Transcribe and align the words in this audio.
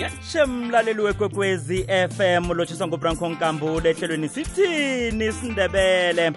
yeshe 0.00 0.44
mlaleli 0.44 1.00
wekwekwezi 1.00 1.86
fm 2.16 2.52
lotshiswa 2.54 2.86
ngubranko 2.86 3.28
nkambule 3.28 3.90
ehlelweni 3.90 4.28
sithini 4.28 5.32
sindebele? 5.32 6.32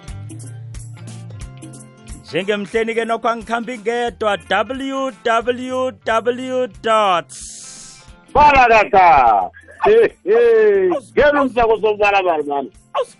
Njengemhleni 2.24 2.94
ke 2.94 3.04
nokho 3.04 3.28
angikhambi 3.28 3.78
ngedwa 3.78 4.38
www 4.50 5.92
balakaka 8.34 9.50
ngena 11.12 11.42
umsako 11.42 11.80
sobalabali 11.80 12.42
mani 12.42 12.70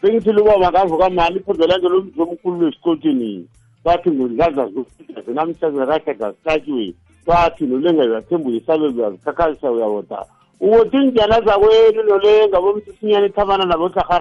bengithi 0.02 0.32
luba 0.32 0.58
makavuka 0.58 1.10
mani 1.10 1.36
iphondo 1.36 1.66
lanje 1.66 1.88
lomzi 1.88 2.20
omkhulu 2.20 2.60
lwesikotini 2.60 3.48
bathi 3.84 4.10
ngundlaza 4.10 4.68
zinamhlazakahlegasatyiweni 5.26 6.94
bathi 7.26 7.66
nolengazathembu 7.66 8.50
yisabelo 8.50 8.92
uyazikhakhazisa 8.92 9.70
uyawota 9.70 10.24
ukuthi 10.60 10.96
zakwenu 11.44 12.02
nolenga 12.02 12.60
bomsisinyana 12.60 13.26
ithabana 13.26 13.64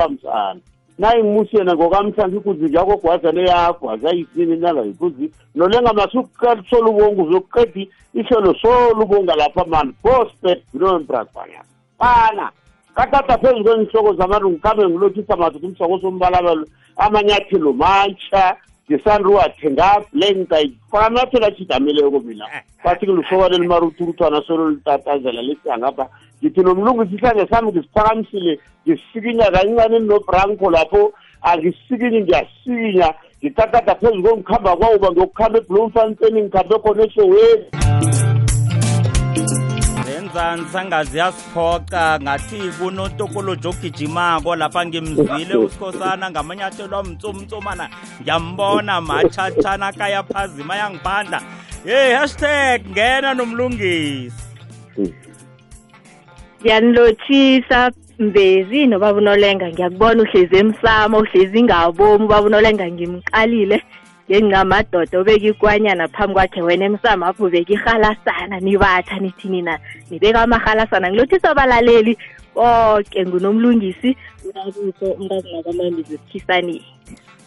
msana. 0.09 0.59
Nayimusi 0.97 1.57
yena 1.57 1.75
ngokamhlanje 1.75 2.37
ikuzi 2.37 2.75
yakho 2.75 2.97
gwazane 2.97 3.41
yakho 3.41 3.91
azayisini 3.91 4.55
nala 4.57 4.85
ikuzi. 4.85 5.31
Nolenga 5.55 5.93
masukusola 5.93 6.89
ubonga 6.89 7.23
uzokuqedi 7.23 7.89
ihlelo 8.13 8.53
sola 8.61 8.99
ubonga 9.03 9.35
lapha 9.35 9.65
mani. 9.65 9.93
Bospet 10.03 10.61
bilonbrasbanya 10.73 11.61
bana 11.99 12.51
katata 12.95 13.37
phezu 13.37 13.63
kwenhloko 13.63 14.13
zamalungu 14.13 14.53
ngikhambe 14.55 14.89
ngilothisa 14.89 15.35
madoda 15.35 15.67
umsako 15.67 15.99
amanyathelo 16.97 17.73
matsha 17.73 18.55
ndisandiwathenga 18.89 20.05
le 20.13 20.31
nditayifana 20.31 21.25
phela 21.31 21.51
tshidamileyo 21.51 22.19
mina. 22.19 22.45
Eh, 22.45 22.55
eh. 22.55 22.63
Bathi 22.83 23.05
luhlobane 23.05 23.57
limaruthurutwana 23.57 24.41
sololutatazela 24.47 25.41
lesihangapha 25.41 26.09
ngithi 26.43 26.61
nomlungu 26.61 27.03
isihlange 27.03 27.47
sami 27.47 27.71
ngisiphakamisile 27.71 28.59
ngisikinya 28.87 29.51
kancane 29.51 29.99
nobranko 29.99 30.71
lapho. 30.71 31.13
Angisikinyi 31.41 32.21
ngiyasikinya 32.21 33.13
ngikakada 33.43 33.95
phezu 33.95 34.23
komkhamba 34.23 34.77
kwawuba 34.77 35.11
ngiyokukhamba 35.11 35.57
ebloemfanseni 35.59 36.41
ngikhambe 36.41 36.75
khona 36.79 37.03
eshoweni 37.03 37.65
lenzansi 40.33 40.77
angazi 40.77 41.17
yasiphoca 41.17 42.19
ngathi 42.21 42.57
kunotokoloji 42.79 43.67
ogijimako 43.67 44.55
lapha 44.55 44.85
ngimzwile 44.85 45.55
usikhosana 45.55 46.31
ngamanyathelo 46.31 46.97
amtsomtsomana 46.97 47.89
ngiyambona 48.21 49.01
machatshana 49.01 49.87
akayaphazima 49.87 50.73
ayangiphandla 50.73 51.41
hey 51.85 52.13
hashtag 52.13 52.81
ngena 52.91 53.33
nomlungisi. 53.33 54.43
Ngiyanilotshisa 56.61 57.91
mbezi 58.19 58.85
nobaba 58.87 59.17
unolenga 59.17 59.69
ngiyakubona 59.69 60.23
uhlezi 60.23 60.55
emsamo 60.55 61.17
uhlezi 61.17 61.63
ngabomi 61.63 62.25
ubaba 62.25 62.47
unolenga 62.47 62.87
ngimqalile 62.91 63.83
ngengingamadoda 64.29 65.19
obeka 65.19 65.47
ikwanyana 65.47 66.07
phambi 66.07 66.33
kwakhe 66.33 66.61
wena 66.61 66.85
emsamo 66.85 67.25
apho 67.25 67.45
ubeka 67.45 67.73
ihalasana 67.73 68.59
nibatha 68.59 69.19
nithi 69.19 69.47
nina 69.47 69.79
nibeka 70.09 70.41
amahalasana 70.41 71.09
ngilothisa 71.09 71.49
abalaleli 71.49 72.17
bonke 72.55 73.25
ngunomlungisi 73.25 74.17
unabuso 74.49 75.11
umntazinakamandizi 75.11 76.17
sikhisanini 76.17 76.85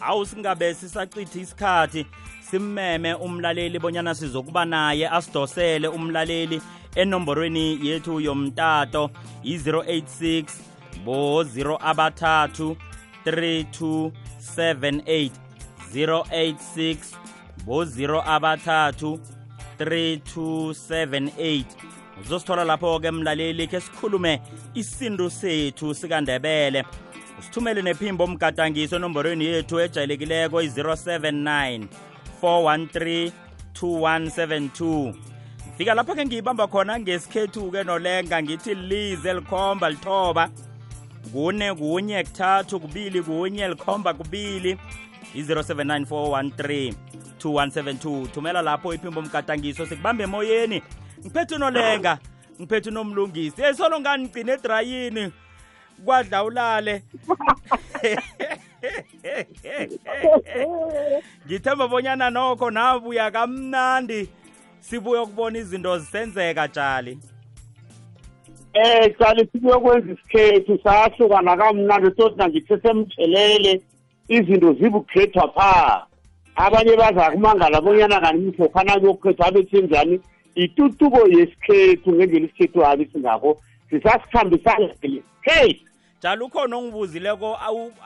awu 0.01 0.25
singabe 0.25 0.73
sisachitha 0.73 1.39
isikhathi 1.39 2.05
simmeme 2.51 3.13
umlaleli 3.13 3.79
bonyana 3.79 4.15
sizokuba 4.15 4.65
naye 4.65 5.09
asidosele 5.09 5.87
umlaleli 5.87 6.61
enomborweni 6.95 7.87
yethu 7.87 8.19
yomtato 8.19 9.09
i-086 9.43 10.43
bo 11.05 11.43
0 11.43 11.77
abathathu 11.81 12.77
3278 13.25 15.46
086 15.93 16.97
bo 17.65 17.83
0 17.83 18.23
abathathu 18.25 19.19
3278 19.79 21.63
uzosithola 22.21 22.63
lapho-ke 22.63 23.11
mlaleli 23.11 23.67
khe 23.67 23.79
sikhulume 23.81 24.41
isintu 24.73 25.29
sethu 25.29 25.93
sikandebele. 25.93 26.85
Usithumele 27.39 27.81
nephimbo 27.81 28.27
mgadangiso 28.27 28.95
enomborweni 28.95 29.45
yethu 29.45 29.79
ejayelekileko 29.79 30.61
i-079 30.61 31.85
413 32.41 33.31
2172 33.81 35.13
fika 35.77 35.93
lapho-ke 35.93 36.25
ngiyibamba 36.25 36.67
khona 36.67 36.99
ngesikhethu-ke 36.99 37.83
nolenga 37.83 38.43
ngithi 38.43 38.75
lize 38.75 39.33
likhomba 39.33 39.89
lithoba. 39.89 40.49
Kune 41.31 41.73
kunye 41.73 42.23
kuthathu 42.23 42.79
kubili 42.79 43.21
kunye 43.21 43.67
likhomba 43.67 44.13
kubili. 44.13 44.77
I-079 45.35 46.93
2172 47.39 48.27
thumela 48.27 48.61
lapho 48.61 48.93
iphimbo 48.93 49.21
mgadangiso 49.21 49.85
sikubambe 49.85 50.23
emoyeni. 50.23 50.81
Ngiphethe 51.19 51.55
unolenga 51.55 52.19
ngiphethe 52.61 52.89
unomlungisi. 52.89 53.61
Hey 53.61 53.73
solo 53.73 53.99
nganigcine 53.99 54.51
edrayini. 54.51 55.31
Kwadla 56.05 56.43
ulale. 56.43 57.03
Ngithemba 61.47 61.87
bonyana 61.87 62.29
nokho 62.29 62.71
nabuya 62.71 63.31
kamnandi. 63.31 64.29
Sibuye 64.79 65.21
ukubona 65.21 65.59
izinto 65.59 65.99
zisenzeka 65.99 66.67
tshali 66.67 67.19
eh 68.73 69.15
cali 69.17 69.49
sibuyokwenza 69.51 70.13
isikhethu 70.13 70.79
sahlukana 70.83 71.57
kamnandi 71.57 72.11
toti 72.11 72.37
nangitsesemtshelele 72.37 73.81
izinto 74.27 74.73
zibukhethwa 74.73 75.47
phaa. 75.47 76.05
Abanye 76.55 76.95
baza 76.95 77.31
kumangala 77.31 77.81
bonyana 77.81 78.21
kani 78.21 78.39
mhlokhana 78.39 78.99
kuyokhethwa 78.99 79.47
abe 79.47 79.67
senjani 79.71 80.19
itutuko 80.55 81.27
yesikhethu 81.27 82.13
ngendlela 82.13 82.45
isikhethu 82.45 82.85
abe 82.85 83.05
singakho. 83.05 83.57
Sisasikhambisana 83.89 84.89
hey! 85.41 85.81
Njalo 86.19 86.45
ukhona 86.45 86.77
ongibuzileko 86.77 87.57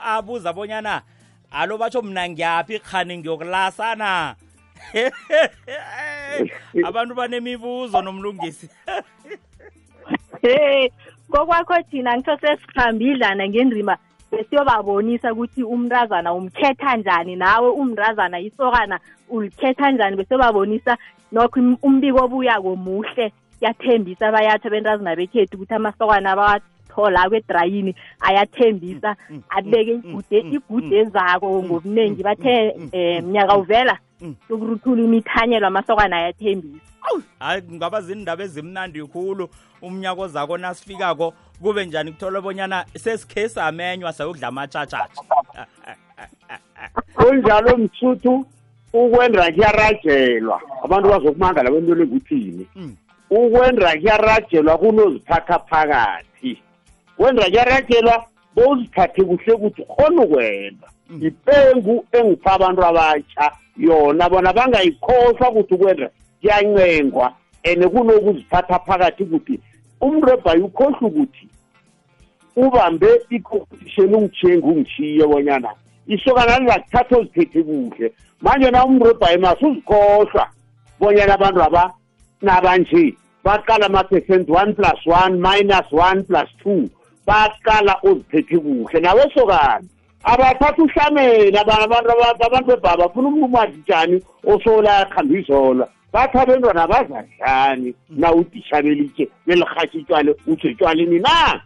abuza 0.04 0.52
bonyana 0.52 1.02
alo 1.50 1.78
batsho 1.78 2.02
mna 2.02 2.28
ngiyaphi? 2.28 2.78
Khani 2.78 3.18
ngiyokulasana? 3.18 4.34
Abantu 6.88 7.14
banemibuzo 7.14 8.02
nomlungisi. 8.02 8.68
Kokwakho 11.30 11.82
thina 11.90 12.16
ngitho 12.16 12.36
sesikhambidlana 12.36 13.48
ngendrima 13.48 13.96
besiyobabonisa 14.32 15.32
ukuthi 15.32 15.62
umntazana 15.62 16.32
umkhetha 16.32 16.96
njani 16.96 17.36
nawe 17.36 17.68
umntazana 17.70 18.40
isokana 18.40 18.98
ulikhetha 19.28 19.90
njani 19.90 20.16
besiyobabonisa 20.16 20.96
nokho 21.32 21.60
umbiko 21.82 22.24
obuyako 22.24 22.76
muhle 22.76 23.32
yathembisa 23.60 24.32
bayatsho 24.32 24.70
bentazana 24.70 25.16
bekhethu 25.16 25.56
ukuthi 25.56 25.74
amasokana 25.74 26.30
awathola 26.32 27.28
kwedrayini 27.28 27.92
ayathembisa 28.20 29.16
abeke 29.56 29.92
igude 29.94 30.38
igude 30.56 31.04
zako 31.04 31.62
ngobuningi 31.62 32.22
bathe 32.22 32.74
um 32.92 33.24
mnyaka 33.26 33.56
uvela 33.56 33.98
yokuruthula 34.50 35.02
imithanyelo 35.02 35.66
amasokana 35.66 36.16
ayathembisa. 36.16 36.92
Hayi 37.38 37.62
kungaba 37.62 38.00
zindaba 38.00 38.44
ezimnandi 38.44 39.02
khulu. 39.02 39.48
Umnyako 39.82 40.28
zako 40.28 40.58
nasifikako 40.58 41.34
kube 41.62 41.86
njani 41.86 42.12
kuthola 42.12 42.40
bonyana 42.40 42.84
sesikhe 42.96 43.48
samenywa 43.48 44.12
sayokudla 44.12 44.48
amatshatshatsha? 44.48 45.22
Kunjalo 47.14 47.76
mthuthu 47.76 48.46
ukwenda 48.92 49.52
kuyarajelwa. 49.52 50.60
Abantu 50.84 51.08
bazokumangala 51.08 51.70
kwento 51.70 51.94
lekuthini 51.94 52.66
ukwenda 53.30 53.96
kuyarajelwa 53.96 54.78
kunoziphatha 54.78 55.58
phakathi. 55.58 56.62
Kwenda 57.16 57.42
kuyarajelwa 57.42 58.24
bowuziphathe 58.54 59.24
kuhle 59.24 59.52
ukuthi 59.52 59.82
khona 59.84 60.22
ukwenda 60.22 60.88
ipengu 61.20 62.06
engipha 62.12 62.52
abantu 62.52 62.86
abatsha 62.86 63.52
yona 63.76 64.28
bona 64.28 64.52
bangayikhohlwa 64.52 65.50
ukuthi 65.50 65.74
ukwenda 65.74 66.10
kuyancengwa. 66.40 67.32
And 67.64 67.84
kunokuziphatha 67.84 68.78
phakathi 68.78 69.22
ukuthi 69.22 69.60
umrebhayi 70.00 70.62
ukhohlwa 70.62 71.00
ukuthi 71.00 71.48
ubambe 72.56 73.08
i-competition 73.30 74.14
ungitshenga 74.14 74.66
ungishiye 74.66 75.26
bonyana 75.26 75.70
isokana 76.06 76.58
lizakuthatha 76.58 77.16
oziphethe 77.16 77.62
kuhle. 77.62 78.12
Manje 78.40 78.70
na 78.70 78.84
umrebhayi 78.84 79.38
masuzikhohlwa 79.38 80.48
bonyana 81.00 81.34
abantu 81.34 81.62
aba 81.62 81.94
nabanje 82.42 83.14
baqala 83.44 83.86
ama-percent 83.86 84.50
one 84.50 84.74
plus 84.74 85.06
one 85.06 85.40
minus 85.40 85.86
one 85.92 86.22
plus 86.24 86.48
two 86.62 86.90
baqala 87.26 87.94
oziphethe 88.02 88.58
kuhle. 88.58 89.00
Nawe 89.00 89.30
sokana 89.34 89.82
abathatha 90.24 90.82
uhlameni 90.82 91.58
abantu 91.58 92.10
abantu 92.10 92.44
abantu 92.46 92.66
bebhaba 92.66 93.08
funa 93.08 93.66
njani 93.66 94.22
osola 94.46 94.90
yakhamba 94.98 95.38
izola 95.38 95.88
bathi 96.12 96.38
abentwana 96.38 96.86
bazadlani 96.86 97.94
na 98.10 98.32
utishabelitshe 98.32 99.28
belirhatshi 99.46 99.98
itshwale 99.98 100.36
utsho 100.46 100.68
etshwaleni 100.68 101.18
na? 101.18 101.60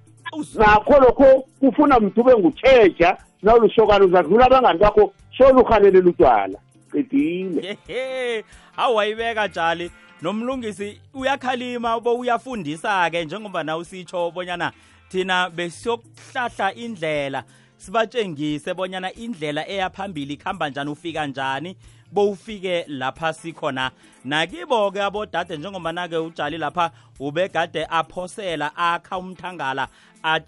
Nakho 0.55 1.01
lokho 1.01 1.45
kufuna 1.61 2.01
mntu 2.01 2.21
ube 2.21 2.37
ngutsheja 2.37 3.17
nawulushokana 3.43 4.05
uzadlula 4.05 4.47
abangani 4.47 4.79
bakho 4.79 5.13
soluhanelela 5.39 6.11
utshwala 6.11 6.59
qedile. 6.93 7.79
Hehe 7.87 8.45
awayibeka 8.77 9.47
njali 9.47 9.91
nomlungisi 10.23 11.01
uyakhalima 11.15 12.01
bo 12.01 12.15
uyafundisa-ke 12.15 13.25
njengoba 13.25 13.65
na 13.65 13.77
usitsho 13.77 14.31
bonyana 14.31 14.73
thina 15.09 15.51
besiyokuhlahla 15.51 16.75
indlela 16.75 17.45
sibatshengise 17.77 18.75
bonyana 18.75 19.13
indlela 19.13 19.69
eyaphambili 19.69 20.35
ikhamba 20.35 20.69
njani 20.69 20.91
ufika 20.91 21.27
njani 21.27 21.77
bowufike 22.13 22.85
lapha 22.89 23.33
sikhona. 23.33 23.91
Nakibo-ke 24.25 25.03
abodade 25.03 25.57
njengobana-ke 25.57 26.17
utshali 26.17 26.59
lapha 26.59 26.91
ubegade 27.21 27.87
aphosela 27.91 28.77
akha 28.77 29.19
umthangala 29.19 29.89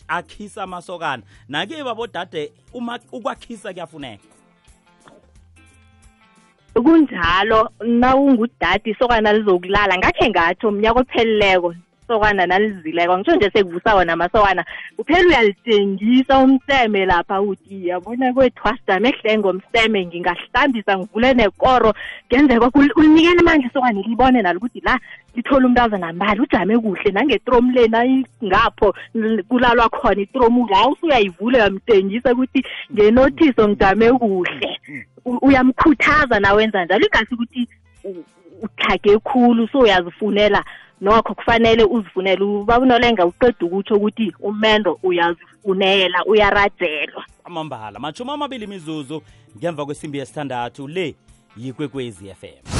akhisa 0.08 0.62
amasokana. 0.62 1.22
Nakibo 1.48 1.90
abodade 1.90 2.52
ukwakhisa 3.12 3.72
kuyafuneka. 3.72 4.24
Kunjalo 6.74 7.70
nawungudadi 7.80 8.90
isokana 8.90 9.32
lizokulala 9.32 9.98
ngakhe 9.98 10.30
ngatsho 10.30 10.70
mnyaka 10.70 11.00
ophelileko 11.00 11.74
isokana 12.08 12.46
nalizileko. 12.46 13.18
Ngitsho 13.18 13.36
nje 13.36 13.50
sekuvusa 13.50 13.94
wona 13.94 14.12
amasokana 14.12 14.64
uphela 14.98 15.28
uyalitshengisa 15.28 16.38
umseme 16.38 17.06
lapha 17.06 17.40
uthi 17.40 17.88
yabona 17.88 18.32
kwethu 18.32 18.68
asidame 18.68 19.08
ehlenge 19.08 19.38
ngomseme 19.38 20.06
ngingahlambisa 20.06 20.98
ngivule 20.98 21.34
nekoro. 21.34 21.92
Ngenzeka 22.32 22.70
ulinikela 22.74 23.40
amandla 23.40 23.68
isokana 23.68 24.00
libone 24.02 24.42
nalo 24.42 24.58
ukuthi 24.58 24.80
la 24.80 24.98
lithola 25.36 25.66
umntazana 25.66 26.12
mbali 26.12 26.40
ujame 26.40 26.78
kuhle 26.78 27.10
nangetromleni 27.12 27.96
ayingapho 27.96 28.94
l- 29.14 29.42
kulalwa 29.48 29.88
khona 29.88 30.20
itromu 30.20 30.68
la 30.68 30.88
usuyayivula 30.88 31.58
uyamtshengisa 31.58 32.32
ukuthi 32.32 32.64
ngenothiso 32.92 33.68
ngijame 33.68 34.12
kuhle. 34.12 34.80
U- 35.24 35.38
uyamkhuthaza 35.42 36.40
nawenza 36.40 36.84
njalo. 36.84 37.06
Ingasi 37.06 37.34
ukuthi 37.34 37.68
uthage 38.62 39.18
khulu 39.18 39.68
so 39.68 39.78
uyazifunela 39.78 40.64
nokho 41.00 41.34
kufanele 41.34 41.84
uzifunele. 41.84 42.44
Ubaba 42.44 42.82
unolenga 42.84 43.26
uqeda 43.26 43.66
ukutsho 43.66 43.94
ukuthi 43.94 44.32
umendo 44.40 44.98
uyazifunela 45.02 46.24
uyarajelwa. 46.24 47.24
Amambala 47.44 47.98
mashumi 47.98 48.30
amabili 48.30 48.66
mizuzu 48.66 49.22
ngemva 49.58 49.86
kwesimbi 49.86 50.18
yesithandathu 50.18 50.88
le 50.88 51.14
yikwekwezi 51.56 52.34
FM 52.34 52.78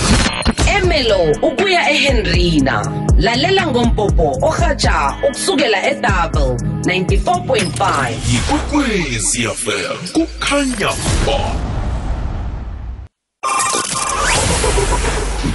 emelo 0.77 1.33
ukuya 1.43 1.91
ehenrina. 1.91 2.93
Lalela 3.19 3.67
ngompopo 3.67 4.39
orhatsha 4.43 5.15
ukusukela 5.29 5.87
edouble 5.91 6.57
94.5 6.81 8.13
yikwekwezi 8.33 9.43
fm 9.49 9.97
kukhanya 10.13 10.91
ba 11.27 11.39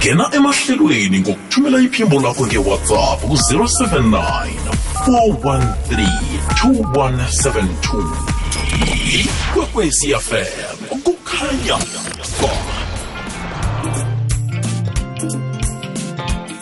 ngena 0.04 0.30
emahlelweni 0.36 1.20
ngokuthumela 1.20 1.78
iphimbo 1.78 2.20
lakho 2.20 2.46
ngewhatsapp 2.46 3.20
ku-079 3.20 4.20
413 5.06 6.08
2172 6.64 8.04
ikwekwezi 9.20 10.14
fm 10.14 10.76
kukhanya 11.04 11.78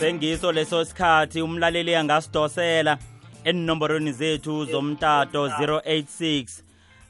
sengiso 0.00 0.52
leso 0.52 0.84
sikhathi 0.84 1.42
umlaleli 1.42 1.94
angasidosela 1.94 2.98
enomborweni 3.44 4.12
zethu 4.12 4.64
zomtato 4.64 5.46
086 5.46 6.46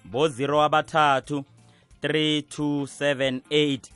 bo-0 0.04 0.64
abathathu 0.64 1.44
3278 2.02 3.91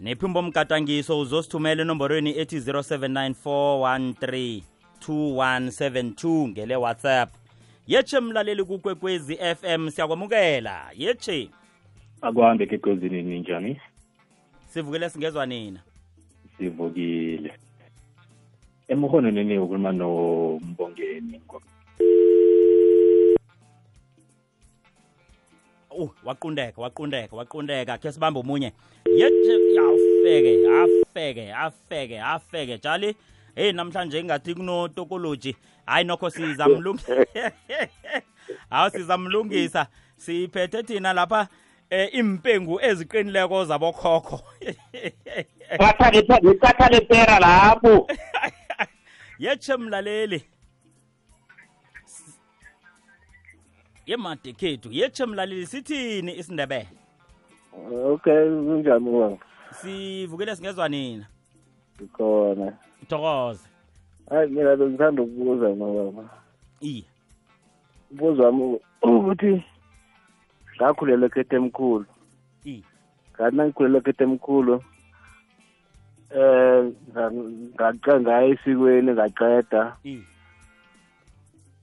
nephimbo 0.00 0.42
mgatangiso 0.42 1.20
uzosithumela 1.20 1.82
enomborweni 1.82 2.38
ethi 2.38 2.58
079413 2.58 4.62
2172 5.08 6.48
ngele 6.48 6.76
whatsapp. 6.76 7.30
Yeche 7.86 8.20
mlaleli 8.20 8.64
kukwekwezi 8.64 9.36
fm 9.36 9.90
siyakwamukela 9.90 10.90
yeche 10.96 11.48
akuhambe 12.22 12.66
kekwezini 12.66 13.22
ninjani 13.22 13.80
sivukile 14.66 15.10
singezwa 15.10 15.46
nina? 15.46 15.80
Sivukile. 16.58 17.52
Emhononeni 18.88 19.58
ukhuluma 19.58 19.92
nombongeni 19.92 21.40
uh 25.90 26.10
waqundeka 26.24 26.80
waqundeka 26.82 27.36
waqundeka. 27.36 27.98
Khe 27.98 28.12
sibambe 28.12 28.40
omunye. 28.40 28.72
Yeje 29.06 29.74
yafeke 29.74 30.70
afeke 30.70 31.52
afeke 31.52 32.20
afeke 32.20 32.78
jali. 32.78 33.16
Hey 33.54 33.72
namhlanje 33.72 34.20
ingathi 34.20 34.54
kunotokoloji. 34.54 35.56
Hayi 35.86 36.04
nokho 36.04 36.30
sizamlungisa. 36.30 37.26
Hawu 38.70 38.90
sizamlungisa. 38.90 39.86
Siphethe 40.16 40.82
thina 40.82 41.12
lapha 41.12 41.48
eh 41.90 42.14
impengu 42.14 42.80
eziqinileko 42.80 43.64
zabokhokho. 43.64 44.42
Ngicathale 46.42 47.00
pera 47.00 47.38
lapho. 47.38 48.06
Yeche 49.38 49.76
mlaleli. 49.76 50.44
Yemade 54.10 54.52
khethu 54.52 54.88
yeche 54.92 55.26
mlaleli 55.26 55.66
sithini 55.66 56.32
isindebele? 56.38 56.88
Okay 58.12 58.48
kunjani 58.66 59.10
baba 59.10 59.38
sivukele 59.70 60.56
singezwa 60.56 60.88
nina? 60.88 61.26
Ngikhona. 61.96 62.72
Thokoze. 63.08 63.68
Hayi 64.30 64.50
mina 64.50 64.76
bengithanda 64.76 65.22
ukubuza 65.22 65.68
mababa 65.68 66.24
iye. 66.80 67.04
Umbuzo 68.10 68.42
wami 68.42 68.78
ukuthi 69.02 69.62
ngakhulela 70.76 71.26
ekhethe 71.26 71.56
emkhulu. 71.56 72.06
Iye. 72.64 72.82
Ngathi 73.34 73.56
nangikhulele 73.56 73.98
ekhethe 73.98 74.24
emkhulu 74.24 74.82
eh 76.36 76.84
ngaca 77.74 78.20
ngaya 78.20 78.46
esikweni 78.46 79.12
ngaqeda. 79.12 79.96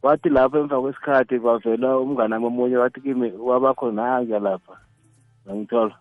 Iye 0.04 0.10
wathi 0.10 0.30
lapho 0.30 0.58
emva 0.60 0.82
kwesikhathi 0.82 1.40
kwavela 1.40 1.98
umngane 1.98 2.34
wami 2.36 2.46
omunye 2.48 2.78
wathi 2.78 3.02
kimi 3.02 3.32
wabakho 3.32 3.92
nange 3.92 4.40
lapha 4.40 4.78
ngangithola. 5.46 5.96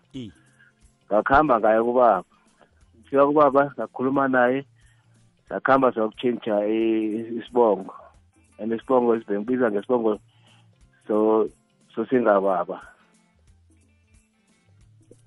Ngakuhamba 1.06 1.60
ngaya 1.60 1.82
kubaba. 1.82 2.24
Ngifika 3.00 3.26
kubaba 3.26 3.72
ngakhuluma 3.78 4.28
naye 4.28 4.64
sakuhamba 5.48 5.92
sayokutshintsha 5.94 6.66
i- 6.66 7.38
isibongo. 7.38 7.94
And 8.58 8.72
isibongo 8.72 9.16
bengibiza 9.28 9.70
ngesibongo 9.70 10.18
so 11.06 11.48
sosingababa 11.94 12.80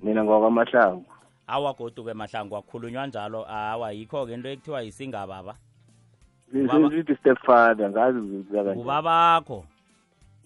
mina 0.03 0.23
ngwakwamahlangu 0.23 1.05
awa 1.47 1.73
goduke 1.73 2.13
mahlangu 2.13 2.53
wakhulunywa 2.55 3.07
njalo. 3.07 3.45
Awa 3.49 3.91
yikho-ke 3.91 4.33
into 4.33 4.49
ekuthiwa 4.49 4.81
yisingababa 4.81 5.55
Ubaba- 6.53 6.89
sithi 6.89 7.15
stepfather 7.15 7.89
ngazi 7.89 8.18
uzibiza 8.20 8.58
kanjani 8.63 8.77
ngubabakho 8.79 9.65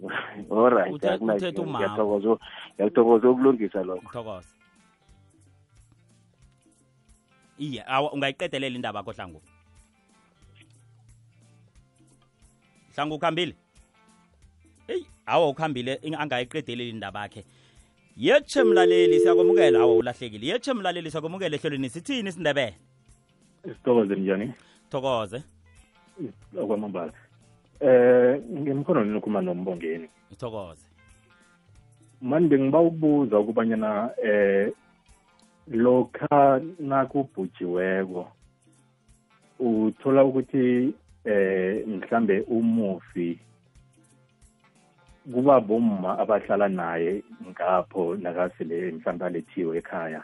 alright 0.51 0.93
Uthe- 0.93 1.09
akunakinga. 1.13 1.33
uthethe 1.35 1.61
umama. 1.61 1.79
ngiyathokoza 1.79 2.29
ngiyathokoza 2.75 3.29
ukulungisa 3.29 3.83
lokho. 3.83 4.09
Thokoze 4.13 4.49
iye 7.57 7.83
awa 7.87 8.11
ungayiqedelela 8.13 8.75
indaba 8.75 8.99
yakho 8.99 9.11
hlangu? 9.11 9.41
Hlangu 12.95 13.15
ukhambile? 13.15 13.55
Eyi 14.87 15.05
awa 15.25 15.49
ukhambile 15.49 15.95
ing- 16.03 16.19
angayiqedeleli 16.19 16.89
indaba 16.89 17.21
yakhe. 17.21 17.43
Yeche 18.17 18.63
mlaleli 18.63 19.19
siyakwamukela. 19.19 19.79
Awa 19.79 19.95
ulahlekile. 19.95 20.47
Yeche 20.47 20.73
mlaleli 20.73 21.11
siyakwamukela 21.11 21.55
ehlelweni. 21.55 21.89
Sithini 21.89 22.29
isindebele 22.29 22.75
sithokoze 23.63 24.15
njani 24.15 24.53
thokoze. 24.89 25.43
Okwamambala. 26.61 27.13
Eh 27.79 28.41
ngemkhononeni 28.51 29.17
ukhuluma 29.17 29.41
nombongeni? 29.41 30.07
Thokoze 30.37 30.93
mani 32.23 32.47
bengiba 32.47 32.79
ukubuza 32.79 33.39
ukubanyana 33.39 34.09
eh 34.23 34.71
lokha 35.67 36.61
nakubhujiweko 36.79 38.27
uthola 39.59 40.23
ukuthi 40.23 40.93
eh 41.25 41.87
mhlambe 41.87 42.41
umufi 42.41 43.39
kuba 45.33 45.59
bomma 45.59 46.19
abahlala 46.19 46.69
naye 46.69 47.23
ngapho 47.49 48.15
nakasele 48.15 48.91
mhlambe 48.91 49.25
alethiwe 49.25 49.77
ekhaya. 49.77 50.23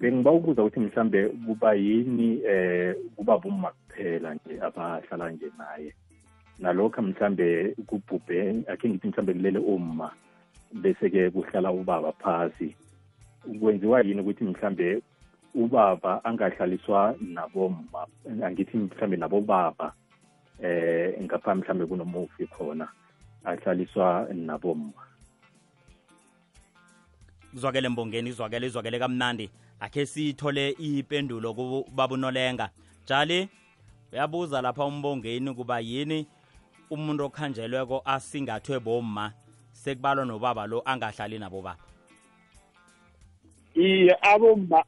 Bengibawubuza 0.00 0.62
ukuthi 0.62 0.80
mhlambe 0.80 1.28
kuba 1.28 1.74
yini 1.74 2.40
eh 2.46 2.96
kuba 3.16 3.38
buma 3.38 3.72
kuphela 3.92 4.34
nje 4.34 4.60
abahlala 4.60 5.30
nje 5.30 5.52
naye. 5.58 5.94
Nalokho 6.58 7.02
mhlambe 7.02 7.74
kubhubhe 7.86 8.64
akhe 8.68 8.88
ngithi 8.88 9.08
mhlambe 9.08 9.32
kulele 9.34 9.58
uma 9.58 10.10
bese-ke 10.72 11.30
kuhlala 11.30 11.72
ubaba 11.72 12.12
phasi. 12.12 12.76
Kwenziwa 13.60 14.00
yini 14.00 14.20
ukuthi 14.20 14.44
mhlambe 14.44 15.02
ubaba 15.54 16.24
angahlaliswa 16.24 17.16
naboma 17.20 18.06
angithi 18.44 18.76
mhlambe 18.76 19.16
nabobaba 19.16 19.92
eh 20.62 21.22
ngapha 21.22 21.54
mhlambe 21.54 21.86
kunomufi 21.86 22.46
khona 22.46 22.88
ahlaliswa 23.44 24.28
naboma 24.34 24.92
kuzwakele 27.50 27.88
mbongeni 27.88 28.30
izwakele 28.30 28.66
izwakele 28.66 28.98
kamnandi. 28.98 29.50
Akhe 29.80 30.06
sithole 30.06 30.70
ipendulo 30.78 31.54
kubabunolenga 31.54 32.70
jali 33.06 33.48
uyabuza 34.12 34.62
lapha 34.62 34.84
umbongeni 34.84 35.54
kuba 35.54 35.80
yini 35.80 36.26
umuntu 36.90 37.24
okhanjelweko 37.24 38.02
asingathwe 38.04 38.78
bomma 38.78 39.32
sekubalwa 39.72 40.24
nobaba 40.24 40.66
lo 40.66 40.82
angahlali 40.84 41.38
nabo 41.38 41.62
baba 41.62 41.92
iye 43.74 44.16
abomma 44.22 44.84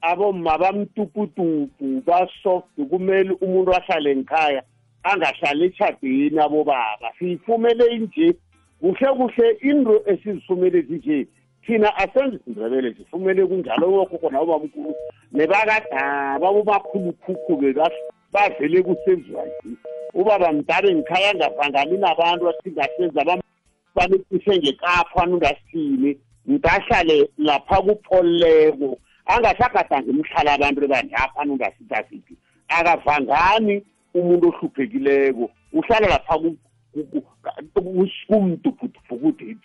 abomma 0.00 0.58
bamtuputupu 0.58 2.02
basoft 2.06 2.74
kumele 2.90 3.32
umuntu 3.40 3.74
ahlale 3.74 4.16
ngikhaya 4.16 4.62
angahlali 5.02 5.64
eshadini 5.64 6.38
abobaba. 6.38 7.12
Siyifumele 7.18 7.86
inje 7.94 8.34
kuhle 8.80 9.08
kuhle 9.16 9.50
into 9.62 10.02
esizifumele 10.06 10.82
zinje 10.82 11.26
thina 11.66 11.96
asenze 11.96 12.36
isindebele 12.36 12.94
sifumele 12.94 13.46
kunjalo 13.46 13.92
wokhokho 13.92 14.30
nabobamkhulu 14.30 14.94
nebakadaba 15.32 16.52
bobakhulukhukhu-ke 16.52 17.72
bavele 18.32 18.82
kusenziwa 18.82 19.44
ubaba 20.14 20.52
mdala 20.52 20.94
ngikhaya 20.94 21.30
angavangani 21.30 21.96
nabantu 21.96 22.48
asingasenza 22.48 23.38
banecishe 23.94 24.58
ngekafana 24.58 25.34
ungasithini 25.34 26.18
ngidahlale 26.48 27.28
lapha 27.38 27.82
kupholeko 27.82 28.98
angasagadanga 29.26 30.10
imhlala 30.10 30.52
abantu 30.52 30.84
ebandlaphana 30.84 31.52
ungasithasiphi 31.52 32.34
akavangani 32.68 33.82
umuntu 34.14 34.48
ohluphekileko 34.48 35.50
uhlala 35.72 36.08
lapha 36.08 36.34
kumdubhudubhukuthi 38.26 39.56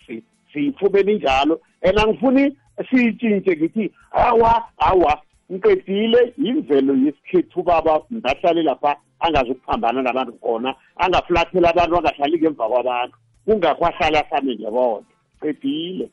siyifumeni 0.53 1.13
njalo. 1.15 1.61
And 1.81 1.97
angifuni 1.97 2.57
siyitshintshe 2.89 3.57
ngithi 3.57 3.91
hawa 4.11 4.67
hawa 4.77 5.21
ngiqedile 5.51 6.33
yimvelo 6.37 6.93
yesikhethu 6.95 7.59
ubaba 7.59 8.01
ngahlale 8.13 8.61
lapha 8.61 8.97
angazukuphambana 9.19 10.01
nabantu 10.01 10.33
khona 10.33 10.75
angafulathela 10.97 11.69
abantu 11.69 11.97
angahlali 11.97 12.37
ngemva 12.37 12.69
kwabantu. 12.69 13.17
Kungakwahlala 13.45 14.23
sami 14.29 14.55
ngebodwa 14.55 15.03
qedile 15.41 16.09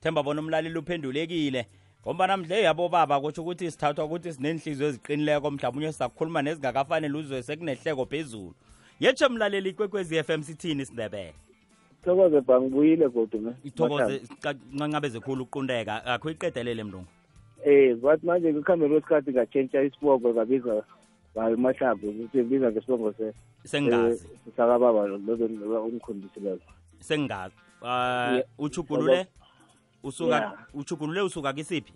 themba 0.00 0.22
bona 0.22 0.40
umlaleli 0.40 0.78
uphendulekile 0.78 1.66
ngoba 2.02 2.26
namhle 2.26 2.62
yabo 2.62 2.88
baba 2.88 3.20
kutsho 3.20 3.42
ukuthi 3.42 3.70
sithathwa 3.70 4.04
ukuthi 4.04 4.32
sinenhliziyo 4.32 4.88
eziqinileko 4.88 5.50
mhlawumbe 5.50 5.92
sizakukhuluma 5.92 6.42
nezingakafanele 6.42 7.18
uzwe 7.18 7.42
sekunehleko 7.42 8.06
phezulu. 8.06 8.54
Yetshe 9.00 9.28
mlaleli 9.28 9.70
ikwekwezi 9.70 10.22
FM 10.22 10.42
sithini 10.42 10.82
isindebele 10.82 11.34
thokoze 12.04 12.40
bangibuyile 12.40 13.08
kodwa 13.08 13.54
ithokoze 13.64 14.22
ncancabeze 14.72 15.20
khulu 15.20 15.42
uqundeka 15.44 16.04
akho 16.06 16.30
iqedelele 16.30 16.84
mlungu. 16.84 17.17
Eh 17.64 17.96
bathi 17.96 18.26
manje 18.26 18.52
kukhambeni 18.52 19.00
kwesikhathi 19.00 19.30
ngatshentsha 19.30 19.82
isibongo 19.82 20.34
ngabiza 20.34 20.82
mahlagu 21.56 22.12
ngibiza 22.12 22.72
ngesibongo 22.72 23.14
sengazi. 23.64 24.28
sakababa 24.56 25.04
umkhondisileko 25.82 26.62
sengazi. 27.00 27.54
Uh 27.82 28.40
uchugulule 28.58 29.26
usuka 30.02 30.58
uchugulule 30.74 31.20
usuka 31.20 31.52
kisiphi? 31.52 31.92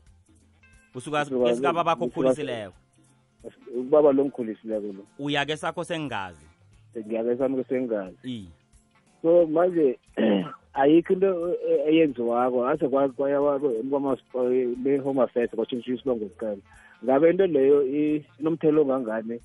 Usuka 0.95 1.27
esikaba 1.51 1.85
bakho 1.85 2.05
okukhulisileko 2.05 2.75
ubaba 3.75 4.13
lo 4.13 4.25
ngikhulisileko 4.25 4.87
lo. 4.87 5.07
Uya 5.19 5.47
ke 5.47 5.57
sakho 5.57 5.85
sengazi? 5.85 6.47
Ngiyake 6.97 7.37
sami 7.37 7.65
sengazi. 7.65 8.17
I 8.25 8.49
so 9.23 9.47
manje 9.47 9.99
ayikho 10.75 11.13
into 11.13 11.57
eyenziwako 11.87 12.69
ase 12.69 12.89
kwama-home 12.89 15.23
affairs 15.23 15.51
kwatshintsha 15.51 15.93
isibongo 15.93 16.29
siqala 16.29 16.57
ngabe 17.05 17.31
into 17.31 17.47
leyo 17.47 17.87
inomthelo 18.39 18.83
ongangani 18.83 19.41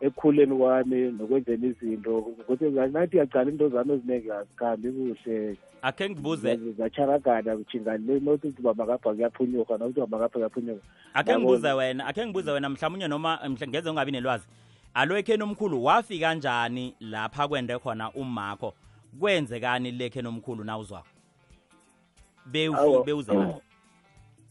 ekukhuleni 0.00 0.56
kwami 0.56 1.12
nokwenzeni 1.12 1.66
izinto 1.66 2.18
ukuthi 2.18 2.70
nathi 2.70 3.16
yacala 3.16 3.50
into 3.50 3.68
zami 3.68 3.92
eziningi 3.92 4.30
azikhambi 4.30 4.92
kuhle 4.92 5.56
akhe 5.82 6.10
ngibuze 6.10 6.58
zacharagana 6.78 7.56
kujingani 7.56 8.20
nothi 8.20 8.46
ukuthi 8.46 8.62
babakapha 8.62 9.14
kuyaphunyuka 9.14 9.78
nokuthi 9.78 10.00
babakapha 10.00 10.38
kuyaphunyuka 10.38 10.82
akhe 11.14 11.38
ngibuze 11.38 11.72
wena 11.72 12.06
akhe 12.06 12.26
ngibuze 12.26 12.50
wena 12.50 12.68
mhlawumunye 12.68 13.08
noma 13.08 13.38
ngeze 13.68 13.90
ungabi 13.90 14.12
nelwazi 14.12 14.46
alo 14.94 15.18
ekheni 15.18 15.42
omkhulu 15.42 15.84
wafika 15.84 16.34
njani 16.34 16.94
lapha 17.00 17.48
kwende 17.48 17.78
khona 17.78 18.12
umakho 18.12 18.74
kwenzekani 19.20 19.90
lekheni 19.90 20.28
omkhulu 20.28 20.64
nawuzwako 20.64 21.08
bewuze 22.46 23.32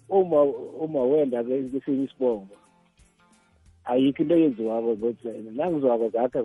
uma 0.10 0.42
uma 0.44 1.04
wenda 1.04 1.44
kesinye 1.44 2.04
isibongo 2.04 2.56
ayikho 3.86 4.22
into 4.24 4.36
eyenziwako 4.36 4.92
ukuthi 4.92 5.28
nangizwako 5.28 6.10
zakhe 6.10 6.42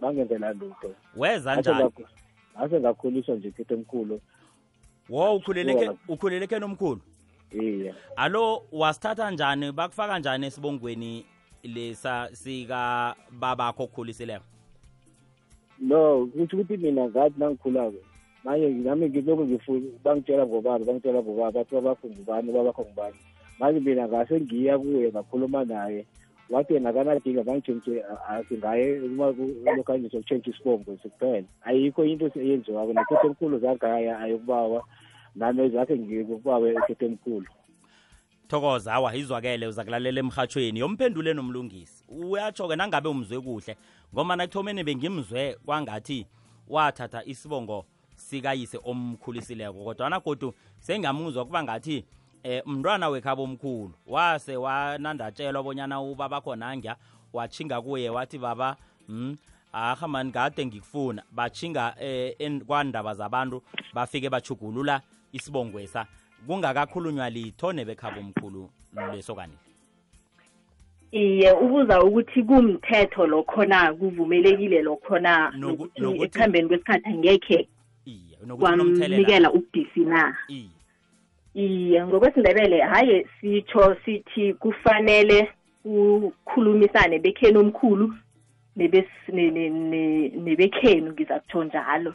bangenzela 0.00 0.52
lutho. 0.52 0.94
Weza 1.16 1.56
njani? 1.56 1.90
ase 2.56 2.80
ngakhuliswa 2.80 3.36
nje 3.36 3.50
khethe 3.50 3.74
emkhulu 3.74 4.20
wo 5.10 5.34
ukhulele 6.08 6.44
ekheni 6.44 6.64
omkhulu 6.64 7.00
iya 7.50 7.94
alo 8.16 8.62
wasithatha 8.72 9.30
njani? 9.30 9.72
Bakufaka 9.72 10.18
njani 10.18 10.46
esibongweni 10.46 11.26
lesa 11.62 12.28
sika 12.32 13.14
babakho 13.30 13.82
okukhulisileko 13.82 14.44
no 15.82 16.26
kuthi 16.26 16.56
ukuthi 16.56 16.76
mina 16.76 17.08
ngathi 17.08 17.40
nangikhulako 17.40 18.00
manje 18.44 18.68
nami 18.68 19.08
ngilokhu 19.08 19.44
ngifuna 19.44 19.86
bangitshela 20.04 20.46
ngobaba 20.46 20.84
bangitshela 20.84 21.22
ngobaba 21.22 21.52
bathi 21.52 21.74
babakho 21.74 22.06
ngubani 22.08 22.52
babakho 22.52 22.82
ngubani. 22.82 23.18
Manje 23.58 23.80
mina 23.80 24.08
ngase 24.08 24.40
ngiya 24.40 24.78
kuye 24.78 25.10
ngakhuluma 25.10 25.64
naye 25.64 26.06
wathi 26.50 26.74
yena 26.74 26.92
kanadinga 26.92 27.42
bangitshentshe 27.42 28.04
asingaye 28.28 28.98
lokanye 29.76 30.10
sokutshentsha 30.10 30.50
isibongo 30.50 30.98
sikuphela 31.02 31.46
ayikho 31.64 32.04
into 32.04 32.30
eyenziwako 32.34 32.92
nekhethe 32.92 33.26
emkhulu 33.26 33.58
zagaya 33.58 34.18
ayokubawa 34.18 34.84
nami 35.34 35.68
zakhe 35.68 35.98
ngikubawe 35.98 36.74
ekhethe 36.74 37.06
emkhulu 37.06 37.46
thokoza 38.48 38.92
awa 38.92 39.16
izwakele 39.16 39.66
uza 39.66 39.84
kulalela 39.84 40.20
emhathweni 40.20 40.80
yomphendule 40.80 41.34
nomlungisi. 41.34 42.04
Uyatsho-ke 42.08 42.76
nangabe 42.76 43.08
umzwe 43.08 43.40
kuhle 43.40 43.76
ngoba 44.14 44.36
nakuthomeni 44.36 44.84
bengimzwe 44.84 45.56
kwangathi 45.64 46.26
wathatha 46.68 47.24
isibongo 47.24 47.86
sikayise 48.16 48.78
omkhulisileko 48.84 49.84
kodwana 49.84 50.20
godu 50.20 50.54
sengamuzwa 50.78 51.44
kuba 51.44 51.62
ngathi 51.62 52.04
eh 52.42 52.62
mntwana 52.66 53.08
wekhabo 53.08 53.42
omkhulu 53.42 53.94
wase 54.06 54.56
wanandatshelwa 54.56 55.62
bonyana 55.62 56.00
ubaba 56.00 56.40
khona 56.40 56.68
angya 56.68 56.96
wachinga 57.32 57.82
kuye 57.82 58.10
wathi 58.10 58.38
baba 58.38 58.76
mm, 59.08 59.36
aha 59.72 60.08
mani 60.08 60.32
kade 60.32 60.66
ngikufuna. 60.66 61.22
Bachinga 61.30 61.94
eh, 62.00 62.62
kwandaba 62.66 63.14
zabantu 63.14 63.62
bafike 63.94 64.30
bachugulula 64.30 65.00
isibongwesa. 65.32 66.06
Kungakakhulunywa 66.46 67.30
litho 67.30 67.72
nebekhabo 67.72 68.20
omkhulu 68.20 68.70
lesokani 69.12 69.61
iye 71.12 71.52
ubuza 71.52 72.02
ukuthi 72.02 72.42
kumthetho 72.42 73.26
lokhona 73.26 73.92
kuvumelekile 73.94 74.82
lokhona 74.82 75.52
Noku- 75.56 75.88
nokuthi 76.00 76.24
ekuhambeni 76.24 76.68
kwesikhathi 76.68 77.08
angekhe 77.08 77.68
kwamnikela 78.58 79.52
ubudisi 79.52 80.00
na? 80.00 80.36
Iye. 81.54 82.06
Ngokwesindebele 82.06 82.80
haye 82.80 83.26
sitsho 83.40 83.96
sithi 84.04 84.54
kufanele 84.54 85.48
kukhulumisane 85.82 87.18
bekheni 87.18 87.58
omkhulu 87.58 88.14
nebekhenu 90.44 91.12
ngizakutsho 91.12 91.64
njalo. 91.64 92.14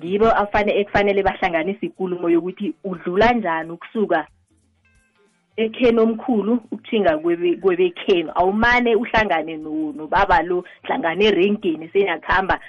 Ngibo 0.00 0.26
afane 0.30 0.72
ekufanele 0.80 1.22
bahlanganise 1.22 1.86
ikulumo 1.86 2.30
yokuthi 2.30 2.74
udlula 2.84 3.32
njani 3.32 3.70
ukusuka 3.70 4.26
ekheni 5.56 6.00
omkhulu 6.00 6.52
ukuthinga 6.70 7.18
kwebe- 7.18 7.56
kwebekhenu 7.56 8.32
awumane 8.34 8.96
uhlangane 8.96 9.56
no- 9.56 9.92
nobaba 9.96 10.42
lo 10.42 10.64
hlangane 10.82 11.24
erengeni 11.24 11.88
senakuhamba 11.88 12.60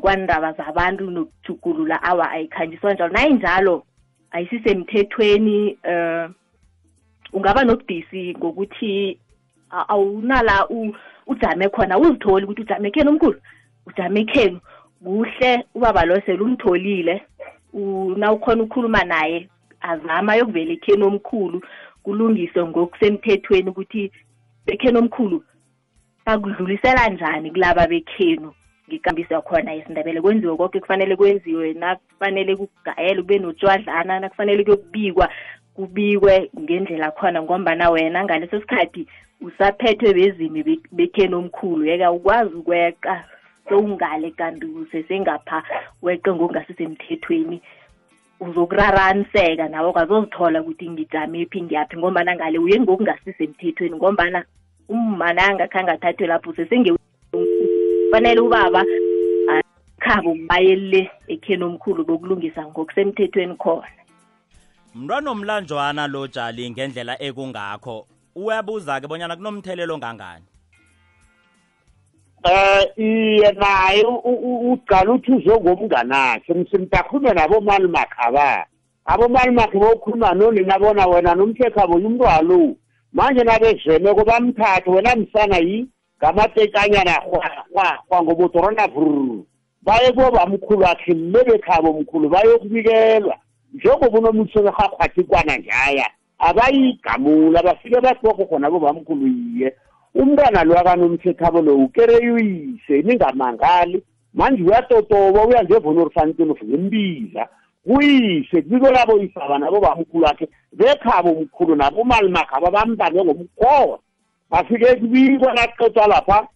kwandaba 0.00 0.52
zabantu 0.52 1.10
nokujugulula 1.10 2.02
awa 2.02 2.30
ayikhanjiswa 2.30 2.94
njalo. 2.94 3.12
Nayinjalo 3.12 3.84
ayisisemthethweni 4.30 5.78
eh 5.82 6.28
ungaba 7.32 7.64
nobudisi 7.64 8.34
ngokuthi 8.38 9.18
awunala 9.70 10.68
ujame 11.26 11.68
khona 11.68 11.98
uzitholi 11.98 12.44
ukuthi 12.44 12.62
ujame 12.62 12.90
kheni 12.90 13.08
omkhulu 13.08 13.40
ujame 13.86 14.24
kheni 14.24 14.60
kuhle 15.04 15.64
ubaba 15.74 16.04
lo 16.04 16.20
sele 16.26 16.42
umtholile 16.42 17.22
u- 17.72 18.14
nawukhona 18.16 18.62
ukukhuluma 18.62 19.04
naye 19.04 19.48
azama 19.80 20.36
yokuvela 20.36 20.72
ekheni 20.72 21.04
omkhulu 21.04 21.62
kulungiswe 22.02 22.64
ngokusemthethweni 22.66 23.70
ukuthi 23.70 24.12
bekheni 24.66 24.98
omkhulu 24.98 25.44
bakudlulisela 26.26 27.08
njani 27.08 27.50
kulaba 27.50 27.86
bekhenu? 27.86 28.52
Ngikambiso 28.88 29.42
khona 29.42 29.74
isindebele 29.74 30.20
kwenziwe 30.20 30.56
konke 30.56 30.80
kufanele 30.80 31.16
kwenziwe 31.16 31.72
nakufanele 31.74 32.56
kugayelwe 32.56 33.22
kube 33.22 33.38
notshwadlana 33.38 34.20
nakufanele 34.20 34.64
kuyokubikwa 34.64 35.28
kubikwe 35.74 36.50
ngendlela 36.60 37.10
khona 37.10 37.42
ngombana 37.42 37.90
wena 37.90 38.24
ngaleso 38.24 38.60
sikhathi 38.60 39.06
usaphethwe 39.40 40.14
bezimi 40.14 40.62
be- 40.62 40.88
bekheni 40.92 41.34
omkhulu. 41.34 41.84
Yeka 41.86 42.12
ukwazi 42.12 42.54
ukweqa 42.54 43.24
sowungale 43.68 44.30
kanti 44.30 44.66
usesengapha 44.66 45.62
weqe 46.02 46.32
ngokungasisemthethweni 46.32 47.62
uzokuraraniseka 48.40 49.68
nawe 49.68 49.92
kwazozithola 49.92 50.62
ukuthi 50.62 50.90
ngijame 50.90 51.46
phi 51.46 51.62
ngiyaphi 51.62 51.96
ngombana 51.96 52.36
ngale 52.36 52.58
uye 52.58 52.80
ngokungasisemthethweni 52.80 53.96
ngombana 53.96 54.44
umma 54.88 55.26
angakhange 55.26 55.90
athathwe 55.90 56.26
lapho 56.26 56.50
usesenge 56.50 56.92
fanele 58.10 58.40
ubaba 58.40 58.84
khabo 60.00 60.36
bayele 60.48 61.10
ekheni 61.28 61.64
omkhulu 61.64 62.04
bokulungisa 62.04 62.66
ngokusemthethweni 62.66 63.56
khona. 63.56 63.88
Mntwana 64.94 65.30
omlanjwana 65.30 66.06
lo 66.06 66.26
jali 66.26 66.70
ngendlela 66.70 67.14
ekungakho 67.22 68.06
uyabuza-ke 68.36 69.06
bonyana 69.08 69.36
kunomthelelo 69.36 69.94
ongangani 69.94 70.46
eh 72.50 72.82
iye 72.96 73.52
naye 73.52 74.02
u- 74.04 74.22
u- 74.24 74.72
uqala 74.72 75.12
uthi 75.12 75.32
uzongomnganakhe. 75.32 76.54
Msimtakhulume 76.54 77.32
nabomali 77.32 77.88
makhaba 77.88 78.66
abomali 79.04 79.50
makhe 79.50 79.78
bokhuluma 79.78 80.34
noni 80.34 80.60
nabona 80.60 81.06
wena 81.06 81.34
nomthekhabo 81.34 81.94
umntwalo 81.96 82.74
manje 83.12 83.44
nabezemeko 83.44 84.24
bamthathe 84.24 84.90
wena 84.90 85.16
msana 85.16 85.58
yi 85.58 85.86
ngamatekanyana 86.18 87.22
kwangobotorona 88.08 88.86
vrr 88.86 89.42
baye 89.82 90.12
kubamkhulu 90.12 90.80
wakhe 90.84 91.14
le 91.14 91.44
bekhabo 91.44 91.92
mkhulu 91.92 92.28
bayokubikelwa. 92.28 93.36
Njengoba 93.74 94.18
unomusekerhakwathi 94.18 95.24
kwana 95.24 95.56
njaya 95.56 96.10
abayigamula 96.38 97.62
bafike 97.62 98.00
bahloko 98.00 98.44
khona 98.46 98.70
bobamkhulu 98.70 99.26
yiye 99.26 99.74
umntwana 100.18 100.64
lo 100.64 100.74
akanomthekhabo 100.78 101.62
lo 101.62 101.74
ukereyuyise 101.76 103.02
ningamangali. 103.02 104.02
Manje 104.34 104.62
uyatotoba 104.62 105.46
uya 105.46 105.64
ngevonorfantini 105.64 106.54
ngimbiza 106.64 107.48
kuyise 107.84 108.62
kubiko 108.62 108.90
labo 108.90 109.18
isaba 109.18 109.58
nabo 109.58 109.80
bamkhulu 109.80 110.24
wakhe 110.24 110.48
bekhabo 110.72 111.40
mkhulu 111.40 111.76
nabo 111.76 112.04
malimakhaba 112.04 112.70
bambambe 112.70 113.24
ngomkhola 113.24 113.98
bafike 114.50 114.94
kubikwa 114.94 115.54
naqedwa 115.54 116.06
lapha 116.06 116.46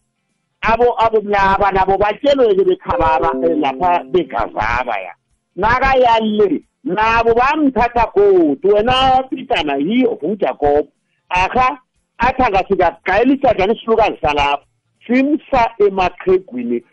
abo 0.61 0.95
abo 1.04 1.19
laba 1.25 1.73
nabo 1.73 1.99
batshelweke 1.99 2.64
bekhababa 2.64 3.31
eh, 3.47 3.59
lapha 3.59 4.04
begazaba 4.04 4.99
ya. 4.99 5.14
Nakayale 5.57 6.62
nabo 6.85 7.35
bamthatha 7.35 8.12
godu 8.14 8.69
wena 8.75 9.23
pitana 9.31 9.76
yiyo 9.76 10.19
vujakobo 10.21 10.88
akha 11.28 11.78
athi 12.29 12.43
angafika 12.43 12.97
gayela 13.05 13.35
isajana 13.35 13.75
isilukazi 13.75 14.19
salapho. 14.23 14.64
Simsa 15.07 15.71
emaqhegwini 15.79 16.85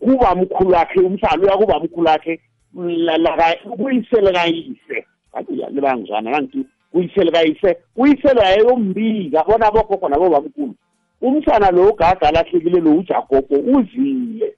kuba 0.00 0.34
mkhulu 0.34 0.70
wakhe 0.70 1.00
umhlalo 1.00 1.42
uya 1.42 1.56
kuba 1.56 1.80
mkhulu 1.80 2.06
wakhe 2.06 2.40
kuyisele 3.76 4.32
kayise. 4.32 5.06
Kathi 5.32 5.52
libangizwana 5.52 6.30
kanti 6.30 6.66
kuyisele 6.92 7.30
kayise 7.30 7.76
uyisele 7.96 8.40
yayombika 8.40 9.44
bona 9.44 9.70
bokhokho 9.70 10.08
nabobamkhulu 10.08 10.74
umsana 11.20 11.70
lo 11.70 11.88
ugaga 11.90 12.28
alahlekile 12.28 12.80
lo 12.80 12.92
ujagogo 12.92 13.56
uzile 13.76 14.54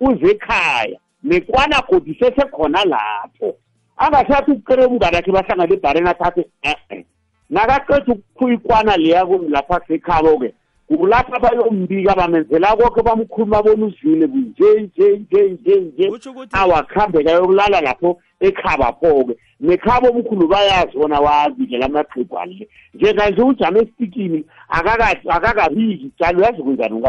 uze 0.00 0.30
ekhaya. 0.30 0.98
Nekwana 1.22 1.82
godi 1.88 2.14
sesekhona 2.14 2.84
lapho. 2.84 3.56
Angasathi 3.96 4.50
ukukere 4.50 4.84
umngane 4.86 5.18
akhe 5.18 5.32
bahlangane 5.32 5.74
ebhareni 5.74 6.08
athathe 6.08 6.46
e-e 6.62 7.04
nakaqeda 7.50 8.14
ukuyikwana 8.14 8.96
leya 8.96 9.24
lapha 9.48 9.80
sekhabo-ke 9.88 10.54
kulapha 10.88 11.38
bayombika 11.38 12.14
bamenzela 12.14 12.76
konke 12.76 13.02
bamkhuluma 13.02 13.62
bona 13.62 13.86
uzile 13.86 14.26
nje 14.26 14.80
nje 14.80 15.18
nje 15.18 15.50
nje 15.50 15.80
nje 15.80 16.08
Kutjho 16.08 16.30
ukuthi- 16.30 16.56
awakuhambeka 16.56 17.30
yokulala 17.30 17.80
lapho 17.80 18.18
ekhaba 18.40 18.92
pho-ke 18.92 19.36
nekhabo 19.60 20.08
omkhulu 20.08 20.48
bayazi 20.48 20.98
bona 20.98 21.20
wazile 21.20 21.78
lamaqhegu 21.78 22.38
ale 22.38 22.68
njenganje 22.94 23.42
ujame 23.42 23.80
esitikini 23.80 24.44
akaka- 24.68 25.28
akakabiki 25.28 26.10
jalo 26.20 26.38
uyazi 26.38 26.62
kwenzani 26.62 27.02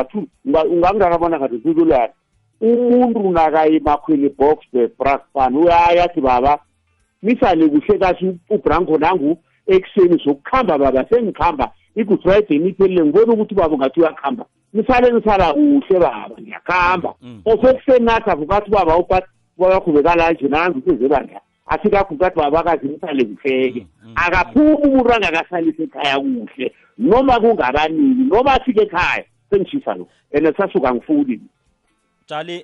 ungangakabona 0.54 1.40
ngathi 1.40 1.62
sikulwana 1.64 2.14
umuntu 2.62 3.32
nakayimakhwini 3.32 4.30
box 4.30 4.58
the 4.74 4.88
braspan 5.00 5.56
uyayathi 5.56 6.22
baba 6.22 6.60
misale 7.24 7.70
kuhle 7.70 7.98
kahle 8.00 8.36
ubranco 8.50 8.98
nangu 8.98 9.38
ekuseni 9.74 10.22
zokukhamba 10.24 10.78
baba 10.78 11.06
sengikhamba. 11.10 11.72
I-good 11.96 12.22
friday 12.22 12.58
niphelile 12.60 13.04
ngibona 13.06 13.34
ukuthi 13.34 13.56
baba 13.56 13.78
ngathi 13.78 14.00
uyakhamba. 14.00 14.46
Nisale 14.74 15.12
nisala 15.12 15.54
kuhle 15.54 16.00
baba 16.00 16.36
ngiyakhamba. 16.42 17.14
Mm. 17.22 17.42
osekuseni 17.46 18.06
nathi 18.06 18.30
avukathi 18.30 18.72
baba 18.72 18.98
upat 18.98 19.24
wakhubekalaje 19.58 20.48
nangu 20.48 20.82
sezebandla 20.86 21.42
asikagukathi 21.68 22.40
baba 22.40 22.64
kazi 22.64 22.88
nisale 22.88 23.26
kuhleke 23.26 23.88
Mm, 24.04 24.10
mm, 24.10 24.14
akaphumi 24.16 24.74
umuntu 24.74 25.14
angakasalisa 25.14 25.84
ekhaya 25.84 26.20
kuhle. 26.20 26.74
Noma 26.98 27.40
kungabanini 27.40 28.30
noma 28.30 28.54
afike 28.54 28.82
ekhaya 28.82 29.24
sengishisa 29.50 29.96
lo 29.96 30.08
and 30.34 30.56
sasuka 30.58 30.94
ngifuni 30.94 31.42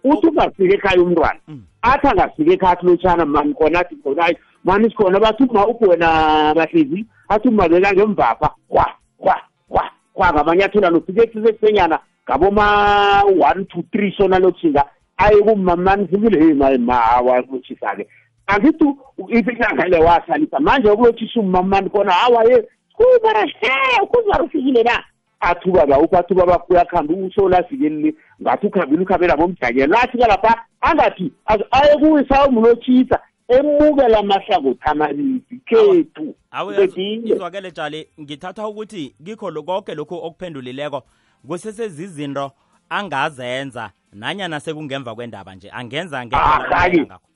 uthi 0.03 0.27
ungafika 0.27 0.73
ekhaya 0.73 1.01
umntwana 1.01 1.39
athi 1.81 2.07
angafika 2.07 2.53
ekhaya 2.53 2.71
athi 2.73 2.85
lotshana 2.85 3.25
mani 3.25 3.53
khona 3.53 3.79
athi 3.79 3.95
khona 3.95 4.33
mani 4.65 4.89
sikhona 4.89 5.19
bathuma 5.19 5.67
ubhona 5.67 6.53
bahlezi 6.55 7.05
athi 7.29 7.47
umaleka 7.47 7.93
ngemvapha 7.93 8.49
kwa 8.67 8.87
kwa 9.17 9.41
kwa 9.67 9.89
kwa 10.13 10.33
ngamanyathelo 10.33 10.89
nofikethisesenyana 10.89 11.99
ngaboma 12.29 13.23
one 13.23 13.65
two 13.65 13.83
three 13.91 14.13
sona 14.17 14.39
lokushinga 14.39 14.83
aye 15.17 15.37
kumamani 15.37 16.07
sibile 16.07 16.39
hey 16.39 16.77
mawalotshisa-ke 16.77 18.07
angithi 18.47 18.85
ifihlangele 19.27 19.97
wahlalisa 19.97 20.59
manje 20.59 20.89
okulotshisa 20.89 21.39
umamani 21.39 21.89
kona 21.89 22.11
hawaye 22.11 22.67
kubara 22.93 23.45
he 23.45 24.01
ukuzarufikile 24.03 24.83
na? 24.83 25.03
Athuba 25.39 25.85
bawuphi 25.85 26.15
athuba 26.15 26.45
bafuya 26.45 26.81
akhambe 26.81 27.13
usola 27.13 27.57
afikelile 27.57 28.15
ngathi 28.41 28.67
ukhambile 28.67 29.03
ukhambela 29.03 29.37
bomjakelo 29.37 29.87
lathi 29.87 30.17
kalapha 30.17 30.65
angathi 30.81 31.31
aye 31.71 31.97
kuwisa 31.99 32.47
umlotshisa 32.47 33.19
emukela 33.47 34.19
amahlangothi 34.19 34.79
amabili 34.85 35.41
khethu 35.65 36.35
awe 36.51 36.75
Bedinge. 36.77 37.33
izwakele 37.33 37.71
jali 37.71 38.07
ngithatha 38.21 38.67
ukuthi 38.67 39.15
kikho 39.25 39.51
lo- 39.51 39.63
konke 39.63 39.95
lokhu 39.95 40.15
okuphendulileko 40.15 41.03
kusesezizinto 41.47 42.51
angazenza 42.89 43.91
nanyana 44.13 44.59
sekungemva 44.59 45.15
kwendaba 45.15 45.55
nje 45.55 45.69
angenza 45.71 46.19
Ah, 46.19 46.25
ngendlela 46.25 46.77
hayi. 46.77 46.99
angakho. 46.99 47.27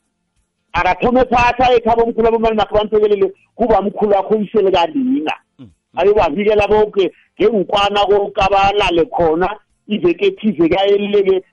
akathome 0.74 1.26
phatha 1.26 1.74
ekhaba 1.74 2.04
omkhulu 2.04 2.28
abomali 2.28 2.56
makhe 2.56 2.74
bamthekelele 2.76 3.34
kuba 3.56 3.82
mkhulu 3.82 4.12
wakho 4.12 4.34
uyisele 4.36 4.72
kalina 4.72 5.34
Mm. 5.60 5.70
ayobavikela 5.96 6.68
bonke 6.68 7.12
ngengukwana 7.42 8.06
konke 8.06 8.42
abalale 8.42 9.06
khona 9.06 9.60
iveke 9.88 10.26
ethize 10.26 10.70
kayelileke 10.70 11.44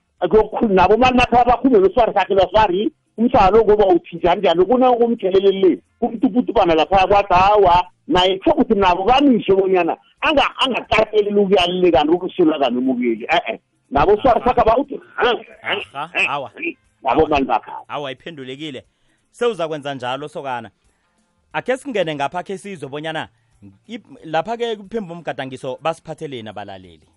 nabomali 0.69 1.17
makhe 1.17 1.37
abakhume 1.37 1.79
loswari 1.79 2.13
sakhe 2.13 2.33
loswari 2.33 2.91
umhlalo 3.17 3.63
ngoba 3.63 3.85
uthi 3.87 4.15
njani 4.15 4.41
njani 4.41 4.65
kunokumthelelele 4.65 5.79
kumtuputupana 5.99 6.75
lapha 6.75 7.07
kwathi 7.07 7.33
hawa 7.33 7.87
naye 8.07 8.37
kho 8.39 8.51
kuthi 8.53 8.75
nabo 8.75 9.03
bamishe 9.03 9.53
bonyana 9.55 9.97
anga- 10.21 10.53
angakateleli 10.59 11.39
ukuyalile 11.39 11.91
kanti 11.91 12.13
ukusulwa 12.13 12.59
kanomukeli 12.59 13.23
e-e. 13.29 13.59
Nabo 13.91 14.21
swari 14.21 14.41
sakhe 14.45 14.63
bawuthi 14.65 14.99
Aha, 15.93 16.09
awa. 16.29 16.51
nabomali 17.03 17.45
makhe 17.45 17.71
awa 17.87 18.11
iphendulekile 18.11 18.83
sewuza 19.31 19.67
kwenza 19.67 19.93
njalo 19.95 20.27
sokana. 20.27 20.69
Akhe 21.53 21.77
singene 21.77 22.15
ngapha 22.15 22.43
khe 22.43 22.57
sizwe 22.57 22.89
bonyana 22.89 23.27
ip- 23.89 24.17
lapha-ke 24.23 24.75
kuphemba 24.75 25.13
umgadangiso 25.13 25.77
basiphatheleni 25.81 26.49
abalaleli. 26.49 27.07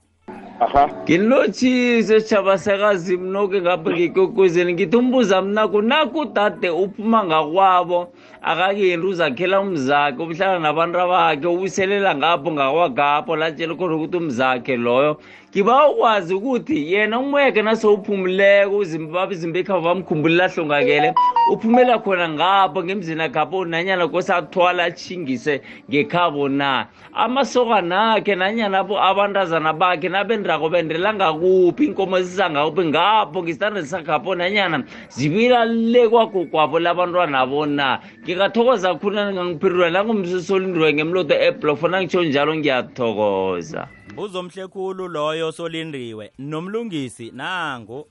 Aha. 0.60 0.88
Nginilotshise 1.04 2.20
sitshaba 2.20 2.58
sekazi 2.58 3.16
mnoke 3.16 3.60
ngapha 3.60 3.90
ngikokwezeni 3.90 4.72
ngithi 4.72 4.96
umbuza 4.96 5.42
mnako 5.42 5.82
nakudade 5.82 6.70
uphuma 6.70 7.24
ngakwabo 7.24 8.12
akakenti 8.42 9.06
uzakhela 9.06 9.60
umzakhe 9.60 10.22
ubuhlala 10.22 10.58
nabantu 10.58 10.98
bakhe 10.98 11.46
ubuselela 11.46 12.14
ngapho 12.14 12.52
ngakwagapho 12.52 13.36
latshela 13.36 13.74
khona 13.74 13.94
ukuthi 13.96 14.16
umzakhe 14.16 14.76
loyo. 14.76 15.16
Ngiba 15.50 15.88
ukwazi 15.88 16.34
ukuthi 16.34 16.92
yena 16.92 17.18
umweke 17.18 17.62
nasewuphumuleko 17.62 18.76
uzimbaba 18.76 19.32
izimba 19.34 19.58
ekhava 19.58 19.82
bamkhumbulila 19.82 20.46
hlongakele 20.46 21.08
uphumela 21.52 21.98
khona 21.98 22.28
ngapho 22.28 22.84
ngemzini 22.84 23.22
akhapho 23.22 23.64
nanyana 23.66 24.06
kose 24.06 24.30
athwala 24.30 24.84
atshingise 24.84 25.60
ngekhabo 25.90 26.48
na. 26.48 26.86
Amasokana 27.12 28.14
akhe 28.14 28.34
nanyana 28.38 28.78
abo 28.78 28.94
abantazana 28.94 29.72
bakhe 29.74 30.08
nabendako 30.08 30.70
bendela 30.70 31.14
ngakuphi 31.14 31.84
inkomo 31.84 32.22
zizangakuphi 32.22 32.84
ngapho 32.86 33.42
ngesitanda 33.42 33.82
sakhapho 33.82 34.34
nanyana 34.34 34.84
zibila 35.10 35.64
le 35.64 36.08
kwagogwabo 36.08 36.78
labantwana 36.78 37.40
abo 37.42 37.66
na. 37.66 37.98
Ngikathokoza 38.22 38.94
khulu 38.94 39.16
nangangiphendula 39.18 39.90
nangumsosolindiwe 39.90 40.94
ngemloto 40.94 41.34
eblock 41.34 41.78
fona 41.80 41.98
ngitsho 41.98 42.22
njalo 42.22 42.54
ngiyathokoza. 42.54 43.99
Mbuzo 44.12 44.42
mhle 44.42 44.66
khulu 44.68 45.08
loyo 45.08 45.52
solindiwe 45.52 46.32
nomlungisi 46.38 47.30
nangu. 47.30 48.06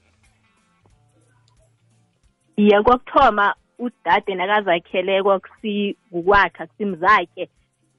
Iye 2.57 2.81
kokuthoma 2.83 3.55
udade 3.79 4.35
nakazakheleko 4.35 5.39
kusikwakhe 5.39 6.65
kusimzakhe 6.67 7.49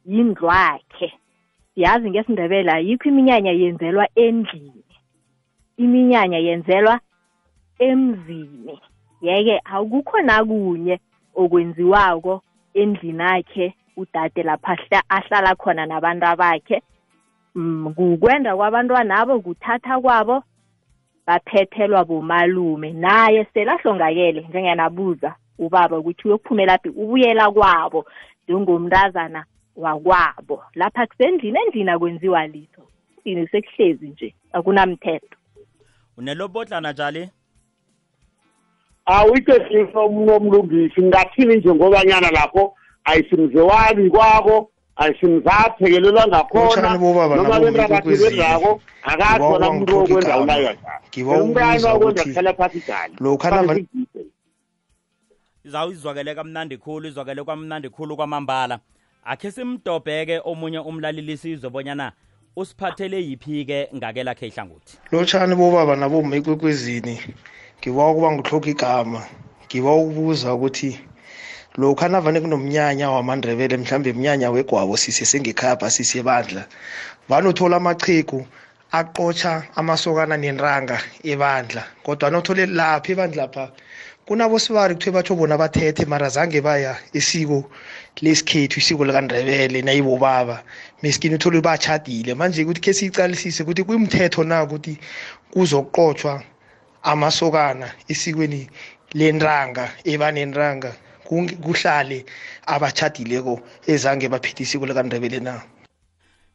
yindlwakhe. 0.06 1.12
Siyazi 1.74 2.10
ngesindebele 2.10 2.72
ayikho 2.72 3.08
iminyanya 3.08 3.50
yenzelwa 3.52 4.08
endlini. 4.14 4.84
Iminyanya 5.76 6.38
yenzelwa 6.38 7.00
emzini. 7.78 8.80
Yeke 9.22 9.60
akukho 9.64 10.20
nakunye 10.20 11.00
okwenziwako 11.34 12.42
endlini 12.74 13.22
akhe 13.22 13.74
udade 13.96 14.42
lapha 14.42 14.72
ahla- 14.72 15.04
ahlala 15.08 15.54
khona 15.54 15.86
nabantu 15.86 16.36
bakhe 16.36 16.76
mm, 16.76 16.89
kukwenda 17.94 18.56
kwabantwana 18.56 19.18
abo 19.18 19.40
kuthatha 19.40 20.00
kwabo 20.00 20.42
baphethelwa 21.26 22.04
bomalume. 22.04 22.92
Naye 22.92 23.46
selahlongakele 23.54 24.46
njengenabuza 24.48 25.34
ubaba 25.58 25.98
ukuthi 25.98 26.28
uyokuphumela 26.28 26.78
phi 26.78 26.88
ubuyela 26.88 27.50
kwabo 27.50 28.06
njengomntazana 28.48 29.44
wakwabo. 29.76 30.62
Lapha 30.74 31.06
kusendlini 31.06 31.58
endlini 31.66 31.90
akwenziwa 31.90 32.46
litho. 32.46 32.82
Endlini 33.24 33.48
sekuhlezi 33.48 34.08
nje 34.08 34.34
akunamthetho. 34.52 35.36
Unelobodlana 36.16 36.92
jali 36.92 37.30
awuyitesisa 39.06 40.00
umlungisi 40.00 41.02
ngathini 41.02 41.56
njengobanyana 41.56 42.30
lapho 42.30 42.74
ayisimzewani 43.04 44.10
kwako 44.10 44.70
ayisimzaphekelelwa 45.00 46.26
ngakhona. 46.28 46.64
Lotshani 46.64 46.98
bobaba 46.98 47.36
noma 47.36 47.48
nabo 47.48 47.64
bentakathi 47.64 48.08
bekwezini. 48.08 48.30
bendako 48.36 48.80
akakhona 49.02 49.38
Ngibawa 49.38 49.70
umuntu 49.70 49.96
ungithoke 49.98 50.14
wokwenza 50.14 50.28
igama. 50.28 50.42
ulaywa 50.44 50.74
Ngibawa 51.08 51.42
umntwana 51.42 51.66
ukubuza 51.68 51.92
okwenza 51.92 52.22
ukuthi 52.22 52.28
kuhlala 52.28 52.52
phasi 52.54 52.82
jani 52.88 53.14
lokha 53.20 53.50
nava- 53.50 53.84
izawu 55.64 55.92
izwakele 55.92 56.34
kamnandi 56.34 56.76
khulu 56.76 57.08
izwakele 57.08 57.42
kwamnandi 57.44 57.88
khulu 57.88 58.16
kwamambala. 58.16 58.78
Akhe 59.24 59.50
simdobheke 59.50 60.40
omunye 60.44 60.78
umlaleli 60.78 61.36
sizwe 61.36 61.70
bonyana 61.70 62.12
usiphathele 62.56 63.20
yiphi-ke 63.22 63.88
ngake 63.96 64.22
lakhe 64.24 64.46
ihlangothi. 64.46 64.98
Lotshani 65.12 65.54
bobaba 65.54 65.96
naboma 65.96 66.36
ekwekwezini 66.36 67.20
ngibawa 67.80 68.10
ukuba 68.12 68.32
ngihloga 68.32 68.70
igama. 68.70 69.20
Ngibawa 69.66 69.96
ukubuza 70.02 70.54
ukuthi 70.54 70.98
lokha 71.80 72.08
navane 72.08 72.40
kunomnyanya 72.40 73.10
wamandebele 73.10 73.76
mhlambe 73.76 74.12
mnyanya 74.12 74.50
wegwabo 74.50 74.96
sise 74.96 75.24
sengekhapha 75.24 75.90
sise 75.90 76.22
bandla 76.22 76.62
vane 77.28 77.48
uthola 77.48 77.76
amachegu 77.76 78.46
aqotsha 78.92 79.62
amasokana 79.76 80.36
nentanga 80.36 81.00
ebandla. 81.24 81.82
Kodwa 82.04 82.30
nothole 82.30 82.66
lapha 82.66 83.12
ebandla 83.12 83.48
pha 83.48 83.64
kunabosibari 84.26 84.94
kuthiwe 84.94 85.14
batsho 85.14 85.34
bona 85.34 85.56
bathethe 85.56 86.04
mara 86.04 86.28
zange 86.28 86.60
baya 86.60 86.96
isiko 87.14 87.70
lesikhethu 88.20 88.78
isiko 88.78 89.04
likandebele 89.04 89.80
nayibobaba. 89.82 90.62
Meskini 91.02 91.34
uthole 91.36 91.60
batshadile 91.62 92.34
manje 92.34 92.64
ukuthi 92.64 92.80
khe 92.80 92.92
siyicalisise 92.92 93.62
ukuthi 93.62 93.84
kuyimthetho 93.84 94.44
na 94.44 94.64
ukuthi 94.64 94.98
kuzokuqotshwa 95.52 96.42
amasokana 97.02 97.88
esikweni 98.08 98.68
lentanga 99.14 99.84
ebanentanga. 100.04 100.92
kung- 100.92 101.09
kuhlale 101.30 102.24
abatshadileko 102.66 103.60
ezange 103.86 104.28
baphethe 104.28 104.62
isiko 104.62 104.86
likandebele 104.86 105.40
na? 105.40 105.62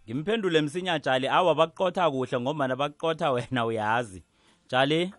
Ngimphendule 0.07 0.61
msinya 0.61 0.99
jali 0.99 1.27
awa 1.27 1.55
bakuqotha 1.55 2.11
kuhle 2.11 2.39
ngombana 2.39 2.75
bakuqotha 2.75 3.31
wena 3.31 3.65
uyazi. 3.65 4.23
Jali 4.69 5.13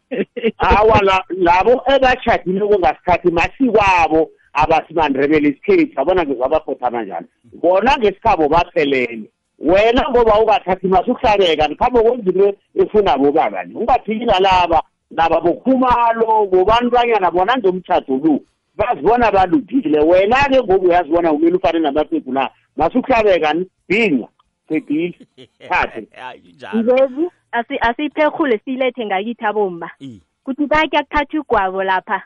awa 0.58 1.00
la- 1.02 1.24
labo 1.30 1.82
ebatshadileko 1.94 2.78
ngasikhathi 2.78 3.30
masikwabo 3.30 4.30
abasimandrebele 4.52 5.48
isikhethu 5.48 6.00
abona 6.00 6.24
ngizabakhothana 6.24 7.02
njani 7.02 7.26
bona 7.52 7.96
ngesikhabo 7.98 8.48
baphelele. 8.48 9.30
Wena 9.58 10.08
ngoba 10.10 10.40
ungathathi 10.40 10.86
masi 10.88 11.10
ukuhlabeka 11.10 11.68
ngikhambe 11.68 12.00
kwenzinto 12.00 12.54
efuna 12.74 13.18
bobaba 13.18 13.64
nje 13.64 13.78
ungaphiki 13.78 14.24
nalaba 14.24 14.82
laba 15.10 15.40
bokhumalo 15.40 16.46
bobantwanyana 16.46 17.30
bona 17.30 17.56
ngomtshato 17.56 18.16
lo. 18.16 18.40
Bazibona 18.76 19.30
baludile. 19.32 20.00
Wena-ke 20.00 20.62
ngoku 20.62 20.84
uyazibona 20.86 21.32
kumele 21.32 21.56
ufane 21.56 21.78
namaqegu 21.78 22.32
na? 22.32 22.50
Masukuhlabeka 22.76 23.54
binga. 23.88 24.28
Sedile 24.68 25.14
thathe. 25.68 26.06
Hayi, 26.16 26.52
njalo. 26.54 26.82
Ngezi 26.82 27.30
asi- 27.52 27.78
asiphekhule 27.80 28.58
siyilethe 28.64 29.06
ngakithi 29.06 29.44
abomma. 29.44 29.90
I. 30.00 30.20
kuthi 30.44 30.66
bakhe 30.66 30.88
kuthatha 31.02 31.36
igwabo 31.38 31.84
lapha. 31.84 32.22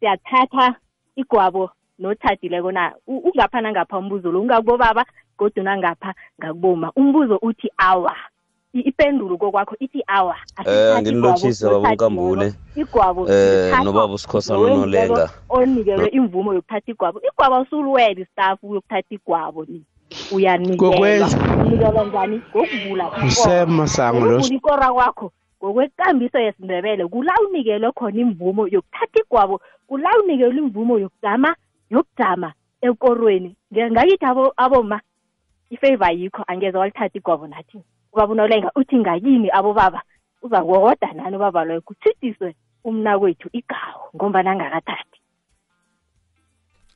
Siyathatha 0.00 0.74
igwabo 1.16 1.70
nothathileko 1.98 2.72
na? 2.72 2.92
Ungapha 3.06 3.60
nangapha 3.60 3.98
umbuzo 3.98 4.32
lo. 4.32 4.40
Ungakubobaba 4.40 5.04
kodwa 5.36 5.64
nangapha 5.64 6.14
ngakuboma 6.40 6.92
umbuzo 6.96 7.36
uthi 7.42 7.70
awa 7.78 8.16
ipendulo 8.72 9.36
kokwakho 9.36 9.76
ithi 9.80 10.02
awa 10.06 10.36
Eh, 10.66 11.00
nginilotshise 11.02 11.66
baba 11.66 11.88
uNkambule. 11.90 12.54
igwabo 12.76 13.28
Eh, 13.28 13.64
lithathwa 13.64 13.84
nobaba 13.84 14.14
uSikhosana 14.14 14.58
ngowenzileko 14.58 15.12
uNolenga. 15.14 15.30
onikelwe 15.48 16.08
imvumo 16.08 16.54
yokuthatha 16.54 16.90
igwabo 16.92 17.20
igwabo 17.22 17.54
awusuluwela 17.56 18.20
istafu 18.20 18.68
uyokuthatha 18.70 19.14
igwabo 19.14 19.64
ni 19.64 19.82
uyanikelwa 20.32 20.90
Kokwenza. 20.92 21.38
unikelwa 21.66 22.04
njani 22.04 22.40
ngokuvula 22.50 23.04
ikoro. 23.06 23.26
usema 23.26 23.86
sango 23.88 24.20
lo 24.26 24.36
ukuvula 24.36 24.54
ikora 24.56 24.92
kwakho 24.92 25.32
ngokwekambiso 25.64 26.38
yesindebele 26.38 27.06
kula 27.06 27.32
unikelwe 27.48 27.92
khona 27.92 28.20
imvumo 28.20 28.68
yokuthatha 28.68 29.18
igwabo 29.20 29.60
kula 29.86 30.08
unikelwe 30.24 30.58
imvumo 30.58 30.98
yokujama 30.98 31.54
yokujama 31.90 32.52
ekorweni 32.82 33.56
Nge- 33.72 33.90
ngakithi 33.90 34.24
abo- 34.24 34.52
aboma 34.56 35.00
ifavor 35.70 36.10
yikho 36.12 36.42
angeze 36.46 36.78
walithatha 36.78 37.18
igwabo 37.18 37.46
nathi 37.46 37.78
ubaba 38.12 38.32
unolenga 38.32 38.70
uthi 38.74 38.96
ngakini 38.96 39.50
abobaba? 39.50 40.02
Uza 40.42 40.62
kuwoda 40.62 41.12
nani 41.12 41.36
ubaba 41.36 41.64
loyo? 41.64 41.80
Kuthidiswe 41.80 42.54
umnakwethu 42.84 43.48
igawo 43.52 44.10
ngombana 44.16 44.50
angakathathi. 44.50 45.20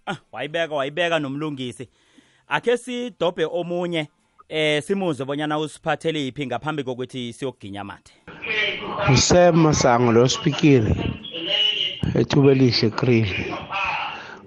Ah, 0.06 0.16
wayibeka 0.32 0.74
wayibeka 0.74 1.18
nomlungisi. 1.18 1.88
Akhe 2.48 2.76
sidobhe 2.76 3.44
omunye 3.44 4.08
eh 4.48 4.82
simuzwe 4.82 5.24
bonyana 5.26 5.58
usiphathele 5.58 6.20
yiphi 6.20 6.46
ngaphambi 6.46 6.84
kokuthi 6.84 7.32
siyoginya 7.32 7.84
mathe 7.84 8.12
usema 9.12 9.74
sango 9.74 10.12
lo 10.12 10.28
speaker 10.28 10.84
ethuba 12.14 12.52
elihle 12.52 12.90
grill 12.90 13.28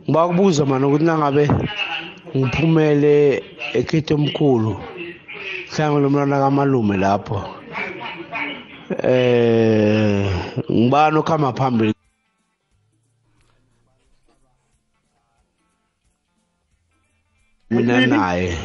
ngiba 0.03 0.27
kubuza 0.27 0.65
mana 0.65 0.87
ukuthi 0.87 1.05
nangabe 1.05 1.49
ngiphumele 2.37 3.43
ekhetho 3.73 4.15
omkhulu 4.15 4.77
lomntwana 5.79 6.39
kamalume 6.39 6.97
lapho. 6.97 7.41
Eh 9.03 10.31
ngibani 10.71 11.17
okuhamba 11.17 11.53
phambili? 11.53 11.93
Mina 17.69 18.07
naye 18.07 18.57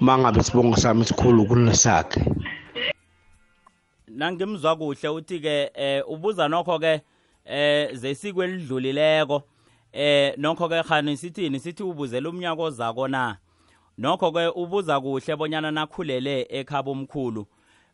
mangabe 0.00 0.42
sibongo 0.42 0.76
sami 0.76 1.04
sikhulu 1.04 1.46
kunesakhe. 1.46 2.20
Nangimzwa 4.08 4.76
kuhle 4.76 5.08
uthi-ke 5.08 5.70
eh 5.74 6.02
ubuza 6.08 6.48
nokho-ke 6.48 7.00
eh 7.44 7.94
zesiko 7.94 8.44
elidlulileko. 8.44 9.42
Eh 9.92 10.34
nokho-ke 10.36 10.82
khani 10.82 11.16
sithini 11.16 11.60
sithi 11.60 11.82
ubuzela 11.82 12.28
umnyaka 12.28 12.62
ozako 12.62 13.08
na? 13.08 13.38
Nokho-ke 13.98 14.46
ubuza 14.54 15.00
kuhle 15.00 15.36
bonyana 15.36 15.70
nakhulele 15.70 16.46
ekhaba 16.50 16.90
omkhulu 16.90 17.46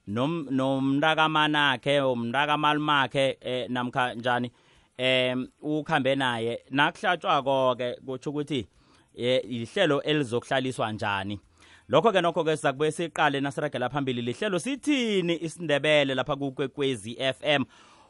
nom 0.07 0.47
nomntakamanakhe 0.51 2.01
umntakamalimakhe 2.01 3.39
eh, 3.41 3.71
namkha 3.71 4.15
njani 4.15 4.51
em 4.97 5.49
ukhambe 5.63 6.15
naye. 6.15 6.65
Nakuhlatshwako 6.71 7.77
ke 7.77 7.97
kutsho 8.07 8.31
ukuthi 8.31 8.67
ihlelo 9.15 10.03
elizokuhlaliswa 10.03 10.93
njani. 10.93 11.41
Lokho 11.89 12.13
ke 12.13 12.21
nokho 12.21 12.45
ke 12.45 12.57
sizakubuye 12.57 12.93
siqale 12.93 13.41
nasiragela 13.41 13.89
phambili 13.89 14.23
lihlelo 14.23 14.59
sithini 14.59 15.45
isindebele 15.45 16.15
lapha 16.15 16.37
kukwekwezi 16.37 17.15
FM 17.15 17.65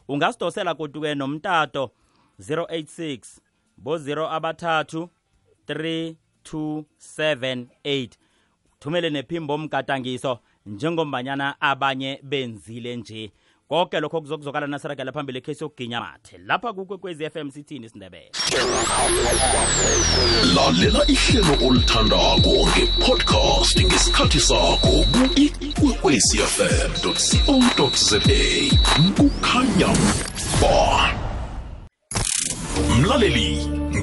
ungasidosela 0.09 0.75
kuduke 0.75 1.15
nomtato 1.15 1.91
086 2.41 3.41
bo 3.77 3.97
0 3.97 4.31
abathathu 4.31 5.09
3278 6.53 8.09
thumele 8.81 9.11
nephimbo 9.11 9.55
omgadangiso 9.55 10.39
njengombanyana 10.67 11.61
abanye 11.61 12.21
benzile 12.23 12.97
nje. 12.97 13.33
Konke 13.69 14.01
lokho 14.01 14.21
kuzokuzokala 14.21 14.67
nasiragela 14.67 15.13
phambili 15.13 15.39
ekhesi 15.39 15.65
yokuginya 15.65 16.01
mathe 16.01 16.39
lapha 16.39 16.73
kukwekwezi 16.73 17.31
FM 17.31 17.51
sithini 17.51 17.87
isindebele 17.87 18.31
lalela 20.55 21.01
ihlelo 21.09 21.55
olithandako 21.67 22.69
ngepodcast 22.69 23.81
ngesikhathi 23.85 24.41
sakho 24.41 25.05
ku-ikwekwecfm 25.13 26.91
co 27.03 27.13
za 27.15 28.19
kukhanya 29.17 29.91
ba. 30.61 31.11
Mlaleli 33.01 33.84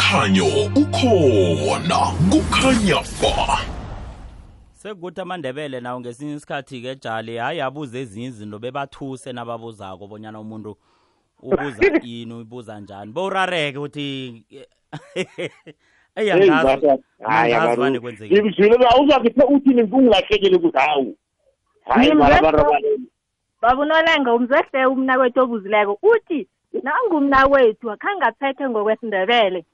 Umkhanyo 0.00 0.44
ukhona 0.76 1.98
kukhanya 2.30 3.00
ba. 3.20 3.58
Sekukuthi 4.72 5.20
amandebele 5.20 5.80
nawo 5.80 6.00
ngesinye 6.00 6.34
isikhathi-ke 6.34 6.94
jali 6.94 7.36
hayi 7.36 7.60
abuze 7.60 8.00
ezinye 8.00 8.26
izinto 8.26 8.58
bebathuse 8.58 9.32
nababuzako 9.32 10.06
bonyana 10.06 10.40
umuntu 10.40 10.76
ubuza 11.42 11.82
ini 12.02 12.34
ubuza 12.34 12.80
njani. 12.80 13.12
Bowurareke 13.12 13.78
ukuthi 13.78 14.44
eyi 16.16 16.30
angazi 16.30 16.86
angazi 17.24 17.80
vane 17.80 18.00
kwenzekile. 18.00 18.40
Ngimzwile 18.40 18.86
awuzakithe 18.88 19.44
uthini 19.44 19.86
kungilahlekele 19.86 20.56
ukuthi 20.56 20.78
hawu. 20.78 21.16
Hayi 21.84 22.08
Yini 22.08 22.20
barabarabale 22.20 22.98
babunolenga 23.62 24.34
umzehle 24.34 24.86
umnakwethu 24.86 25.40
obuzileko. 25.40 25.98
Uthi 26.02 26.48
nangumnakwethu 26.82 27.90
akhange 27.90 28.24
aphethe 28.24 28.68
ngokwesindebele 28.68 29.64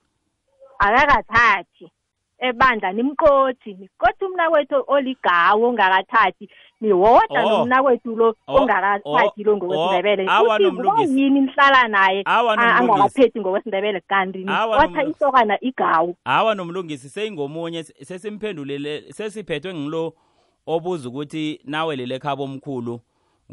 akakathathi. 0.79 1.91
Ebandla 2.39 2.93
nimqothi 2.93 3.75
niqothi 3.81 4.25
umnakwethu 4.25 4.85
oligawo 4.87 5.69
ongakathathi 5.69 6.49
niwoda 6.81 7.41
Oh. 7.45 7.49
nomnakwethu 7.49 8.17
lo 8.17 8.35
Oh, 8.47 8.57
ongakathathi 8.61 9.43
lo 9.45 9.57
ngokwesindebele. 9.57 10.23
Oh, 10.29 10.45
kubayini 10.77 11.41
nihlala 11.41 11.89
naye? 11.89 12.23
Angakaphethi 12.27 13.41
ngokwesindebele 13.41 14.01
kanti 14.01 14.39
nomlungisi. 14.39 15.11
isokana 15.11 15.57
igawu. 15.65 16.17
Hawa 16.25 16.55
nomlungisi 16.55 17.09
seyingomunye 17.09 17.83
sesimphendulele 17.85 19.12
sesiphethwe 19.12 19.75
ngilo 19.75 20.12
obuza 20.67 21.09
ukuthi 21.09 21.61
nawe 21.65 21.97
lele 21.97 22.19
khabo 22.19 22.45
omkhulu 22.45 23.01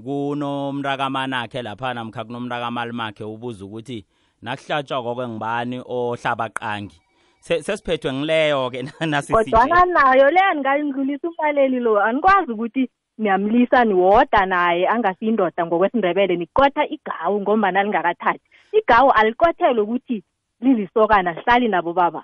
kunomntakamanakhe 0.04 1.62
lapha 1.62 1.94
namkha 1.94 2.24
kunomntakamalimakhe 2.26 3.24
ubuza 3.24 3.66
ukuthi 3.66 4.06
nakuhlatshwa 4.42 5.04
koke 5.04 5.28
ngibani 5.28 5.82
ohlaba 5.86 6.50
qangi? 6.50 6.96
Se- 6.96 7.03
sesiphethwe 7.44 8.14
ngileyo-ke 8.14 8.80
nasisihle 9.12 9.52
kodwana 9.52 9.86
nayo 9.86 10.30
le 10.32 10.40
andingayindlulisa 10.40 11.28
umlaleli 11.28 11.80
lo 11.80 12.00
anikwazi 12.04 12.52
ukuthi 12.52 12.90
niyamlisa 13.18 13.86
niwoda 13.86 14.46
naye 14.46 14.88
angasiyindoda 14.88 15.66
ngokwesindebele 15.66 16.36
niqotha 16.36 16.88
igawu 16.88 17.42
ngombana 17.42 17.84
lingakathathi. 17.84 18.42
Igawu 18.72 19.12
aliqothelwe 19.12 19.82
ukuthi 19.82 20.24
lilisokana 20.62 21.34
lihlali 21.34 21.68
nabo 21.68 21.94
baba. 21.94 22.24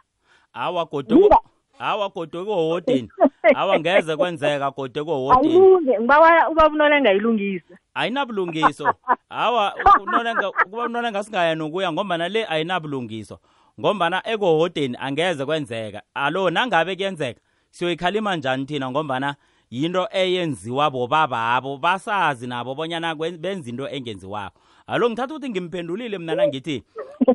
Awa 0.54 0.86
goduko 0.86 1.40
awa 1.80 2.10
goduko 2.10 2.56
hoteni 2.56 3.10
awa 3.56 3.80
ngeze 3.80 4.16
kwenzeka 4.16 4.72
goduko 4.72 5.16
hoteni 5.16 5.54
ayilunge 5.54 6.00
ngibawa 6.00 6.50
ubaba 6.50 6.76
unolenga 6.76 7.10
ayilungise 7.10 7.74
ayinabulungiso. 7.94 8.94
Hawa 9.30 9.76
unolenga 10.02 10.52
kuba 10.52 10.86
unolenga 10.86 11.24
singaya 11.24 11.56
nokuya 11.56 11.92
ngombana 11.92 12.30
le 12.30 12.46
ayinabulungiso. 12.46 13.40
Ngombana 13.80 14.22
ekohoteni 14.28 14.98
angeze 15.00 15.46
kwenzeka. 15.46 16.02
Alo 16.14 16.50
nangabe 16.50 16.96
kuyenzeka 16.96 17.40
siyoyikhalima 17.72 18.36
njani 18.36 18.66
thina 18.66 18.92
ngombana 18.92 19.36
yinto 19.72 20.08
eyenziwa 20.12 20.90
bobababo 20.90 21.78
basazi 21.78 22.48
nabo 22.48 22.76
bonyana 22.76 23.16
benza 23.16 23.70
into 23.70 23.88
engenziwako. 23.90 24.60
Alo 24.88 25.10
ngithatha 25.10 25.36
ukuthi 25.36 25.50
ngimphendulile 25.50 26.18
mna 26.18 26.36
nangithi 26.36 26.84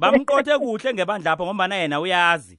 bamqothe 0.00 0.58
kuhle 0.58 0.94
ngebandla 0.94 1.30
lapho 1.30 1.44
ngombana 1.44 1.74
yena 1.76 2.00
uyazi. 2.00 2.58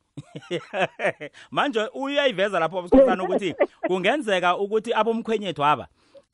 Manje 1.51 1.89
uyayiveza 1.93 2.59
lapho 2.59 2.81
bosikhosana 2.81 3.23
ukuthi 3.23 3.55
kungenzeka 3.87 4.57
ukuthi 4.57 4.93
abomkhwenyethu 4.93 5.65
aba 5.65 5.87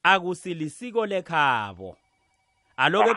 akusilisiko 0.03 1.05
lekhabo. 1.05 1.97
Aloke 2.77 3.15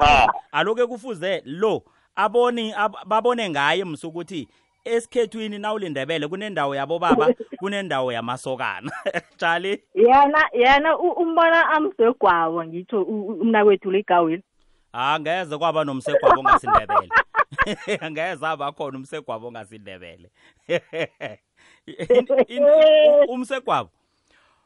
aloke 0.52 0.86
kufuze 0.86 1.42
lo 1.44 1.82
abone 2.16 2.74
ab- 2.74 3.04
babone 3.06 3.50
ngaye 3.50 3.84
msukuthi 3.84 4.48
esikhethwini 4.84 5.58
nawulindebele 5.58 6.28
kunendawo 6.28 6.74
yabo 6.74 6.98
baba 6.98 7.34
kunendawo 7.58 8.12
yamasokana. 8.12 8.92
Jali 9.38 9.82
yena 9.94 10.48
yena 10.52 10.98
umbona 10.98 11.68
amsegwawo 11.70 12.64
u- 12.92 13.26
umnakwethu 13.40 13.90
ligawile 13.90 14.42
angeze 14.92 15.58
kwaba 15.58 15.84
nomsegwabo 15.84 16.40
ongasindebele. 16.40 17.08
Angeze 18.00 18.46
abakhona 18.46 18.98
umsegwabo 18.98 19.46
ongasindebele. 19.48 20.30
Umsegwabo? 23.28 23.90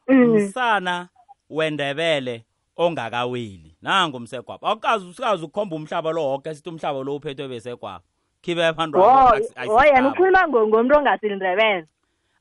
Msana 0.09 1.09
wendebele 1.51 2.45
ongakaweli 2.79 3.77
nangu 3.83 4.17
umsegwabo 4.17 4.67
awukazi 4.67 5.07
usikazi 5.07 5.45
ukukhomba 5.45 5.77
umhlaba 5.77 6.13
lo 6.13 6.23
woke 6.25 6.55
sithi 6.55 6.69
umhlaba 6.69 7.03
lo 7.05 7.17
uphethwe 7.17 7.49
besegwabo. 7.49 8.05
Khibe 8.43 8.63
o 8.63 9.85
yena 9.85 10.09
ukhuluma 10.09 10.47
ngo- 10.49 10.67
ngomntu 10.69 10.95
ongasilindebele. 10.97 11.87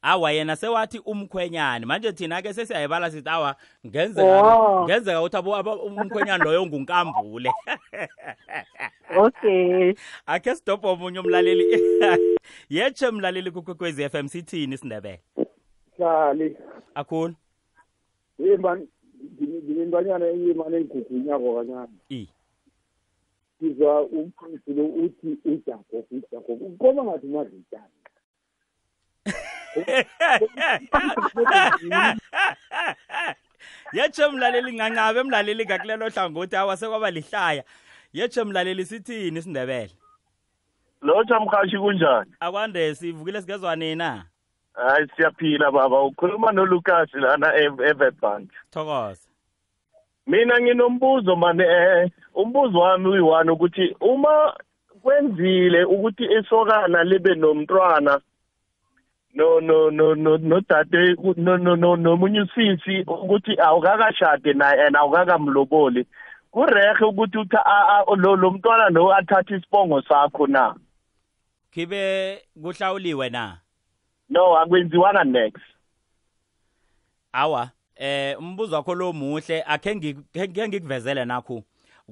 Awa 0.02 0.32
yena 0.32 0.56
sewathi 0.56 1.00
umkhwenyane 1.00 1.86
manje 1.86 2.12
thina-ke 2.12 2.54
sesiyayibala 2.54 3.12
sithi 3.12 3.30
awa 3.30 3.56
ngenzeka 3.86 4.42
Oh. 4.44 4.84
ngenzeka 4.86 5.22
ukuthi 5.22 5.38
umkhwenyane 5.86 6.44
loyo 6.44 6.66
ngunkambule 6.66 7.50
okay. 9.18 9.94
Akhe 10.26 10.56
sidobhe 10.56 10.88
omunye 10.88 11.20
umlaleli. 11.20 11.66
Yetshe 12.70 13.12
mlaleli 13.12 13.52
kukwekwezi 13.52 14.04
f 14.04 14.16
m 14.16 14.28
sithini 14.28 14.76
isindebele 14.76 15.20
hlali. 15.98 16.58
Akhulu? 16.96 17.34
Yimani 18.40 18.88
nginentwanyana 19.64 20.26
eyimani 20.26 20.76
engigugunyako 20.76 21.56
kancane 21.56 21.98
i. 22.10 22.30
Sizwa 23.60 24.02
umfundisi 24.02 24.74
lo 24.74 24.86
uthi 24.86 25.38
ujakob 25.46 26.06
ujakob 26.12 26.62
ukoma 26.62 27.04
ngathi 27.04 27.28
umadla 27.28 27.58
itshani 27.58 27.94
yetshe 33.94 34.28
mlaleli 34.28 34.74
ngancabe 34.74 35.24
mlaleli 35.24 35.66
ngakulelo 35.66 36.10
hlangothi 36.10 36.56
awa 36.56 36.78
sekwaba 36.78 37.12
lihlaya. 37.12 37.64
Yetshe 38.14 38.44
mlaleli 38.44 38.86
sithini 38.86 39.40
isindebele 39.40 39.92
lotsha 41.02 41.40
mhashi 41.40 41.78
kunjani? 41.78 42.32
Akwande 42.40 42.96
sivukile 42.96 43.42
sigezwa 43.42 43.76
nina 43.76 44.26
hayi 44.78 45.08
siyaphila 45.16 45.72
baba. 45.72 46.02
Ukhuluma 46.02 46.52
nolukas 46.52 47.14
lana 47.14 47.56
everbank 47.56 48.50
thokoza 48.72 49.28
mina 50.28 50.60
nginombuzo 50.62 51.36
mane 51.36 51.64
eh 51.64 52.10
umbuzo 52.36 52.80
wami 52.80 53.08
uyi-one 53.08 53.52
ukuthi 53.52 53.96
uma 54.02 54.54
kwenzile 55.02 55.84
ukuthi 55.84 56.24
isokana 56.40 57.04
libe 57.04 57.36
nomntwana 57.36 58.20
no 59.34 59.60
no 59.60 59.90
no 59.92 60.16
no 60.16 60.38
nodade 60.38 61.16
no 61.38 61.58
no 61.58 61.76
no 61.76 61.96
nomunye 61.96 62.42
usisi 62.42 63.02
ukuthi 63.08 63.56
awukakashade 63.62 64.54
naye 64.54 64.82
and 64.88 64.96
awukakamloboli 64.96 66.06
kurehe 66.52 67.06
ukuthi 67.06 67.38
a- 67.66 68.16
lo 68.16 68.52
mntwana 68.52 68.90
lo 68.90 69.14
athathe 69.16 69.56
isibongo 69.56 70.02
sakho 70.02 70.48
na? 70.48 70.76
Khibe 71.72 72.42
kuhlawuliwe 72.62 73.30
na? 73.30 73.58
No 74.30 74.58
akwenziwanga 74.58 75.24
next. 75.24 75.62
Awa 77.34 77.72
eh 77.96 78.40
umbuzo 78.40 78.76
wakho 78.76 78.96
lo 78.96 79.14
muhle 79.14 79.64
akhe 79.68 79.96
ngi- 79.96 80.24
khe 80.34 80.68
ngikuvezele 80.68 81.26
nakho 81.26 81.64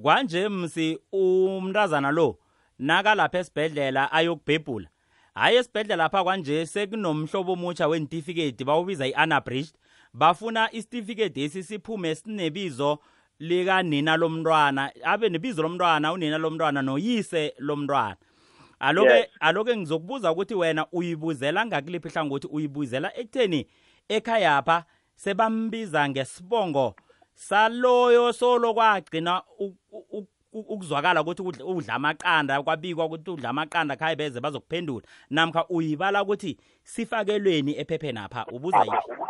kwanje 0.02 0.48
msi 0.48 0.98
umntazana 1.12 2.10
lo 2.10 2.38
nakalapha 2.78 3.38
esibhedlela 3.38 4.12
ayokubhebhula. 4.12 4.88
Hayi 5.34 5.56
esibhedlela 5.56 6.02
lapha 6.02 6.24
kwanje 6.24 6.66
sekunomhlobo 6.66 7.52
omutsha 7.52 7.88
wentifiketi 7.88 8.64
bawubiza 8.64 9.06
i-anabridged. 9.06 9.74
Bafuna 10.12 10.72
isitifiketi 10.72 11.42
esi 11.42 11.62
siphume 11.62 12.14
sinebizo 12.14 12.98
likanina 13.38 14.16
lomntwana 14.16 14.92
abe 15.04 15.28
nebizo 15.28 15.62
lomntwana 15.62 16.12
unina 16.12 16.38
lomntwana 16.38 16.82
noyise 16.82 17.54
lomntwana. 17.58 18.16
Aloke 18.78 19.30
aloke 19.40 19.76
ngizokubuza 19.76 20.32
ukuthi 20.32 20.54
wena 20.54 20.86
uyibuzela 20.92 21.66
ngakuliphi 21.66 22.08
hlangothi 22.08 22.48
uyibuzela 22.52 23.18
ekutheni 23.18 23.66
ekhayapha 24.08 24.84
sebambiza 25.14 26.08
ngesibongo 26.08 26.94
saloyo 27.34 28.32
solo 28.32 28.74
kwagcina 28.74 29.42
ukuzwakala 30.52 31.20
ukuthi 31.20 31.42
udla- 31.42 31.94
amaqanda 31.94 32.62
kwabikwa 32.62 33.04
ukuthi 33.04 33.30
udla 33.30 33.48
amaqanda 33.48 33.96
khaye 33.96 34.16
beze 34.16 34.40
bazokuphendula. 34.40 35.06
Namkha 35.30 35.66
uyibala 35.68 36.22
ukuthi 36.22 36.56
sifakelweni 36.82 37.78
ephepheni 37.78 38.18
apha 38.18 38.46
ubuza 38.52 38.78
yiphi 38.78 39.26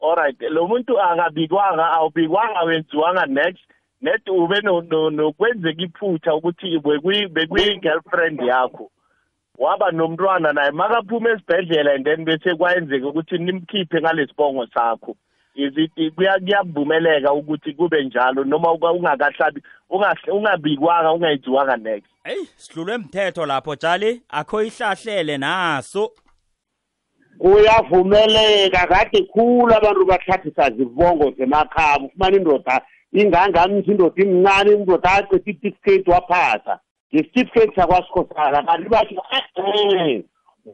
alright 0.00 0.40
lo 0.40 0.66
muntu 0.66 1.00
angabikwanga 1.00 1.92
awubikwanga 1.92 2.60
wenziwanga 2.60 3.26
next. 3.26 3.68
Net 4.02 4.28
ube 4.28 4.60
no- 4.62 4.80
no- 4.80 5.10
nokwenzeka 5.10 5.82
iphutha 5.82 6.34
ukuthi 6.34 6.78
bekuyi-girlfriend 6.78 8.40
yakho. 8.40 8.90
Waba 9.58 9.90
nomntwana 9.90 10.52
naye 10.52 10.70
makaphuma 10.70 11.30
esibhedlela 11.30 11.94
and 11.94 12.04
then 12.04 12.24
bese 12.24 12.54
kwayenzeka 12.54 13.06
ukuthi 13.06 13.38
nimkhiphe 13.38 14.00
ngalesibongo 14.00 14.66
sakho. 14.66 15.16
Kuya- 16.16 16.40
kuyavumeleka 16.40 17.32
ukuthi 17.32 17.72
kube 17.72 18.04
njalo 18.04 18.44
noma 18.44 18.72
ungakahlabi 18.72 19.62
ungabikwanga 20.28 21.12
ungayenziwanga 21.12 21.76
next? 21.76 22.10
Eyi 22.24 22.46
sidlulwe 22.56 22.98
mthetho 22.98 23.46
lapho 23.46 23.76
tshali 23.76 24.22
akho 24.28 24.62
ihlahlele 24.62 25.38
naso. 25.38 26.12
Kuyavumeleka 27.38 28.86
kade 28.86 29.22
khulu 29.32 29.74
abantu 29.74 30.04
bathathisa 30.06 30.70
zibongo 30.70 31.30
zemakhaba 31.30 32.04
ufumana 32.04 32.36
indoda 32.36 32.82
ingangamthi 33.12 33.90
indoda 33.90 34.22
imncane 34.22 34.72
indoda 34.72 35.12
acethe 35.12 35.50
itifiketi 35.50 36.10
waphasa 36.10 36.80
ngesitifiketi 37.14 37.74
sakwasikhosana 37.74 38.62
kanti 38.62 38.88
bathi 38.88 39.14
e-e 39.56 40.24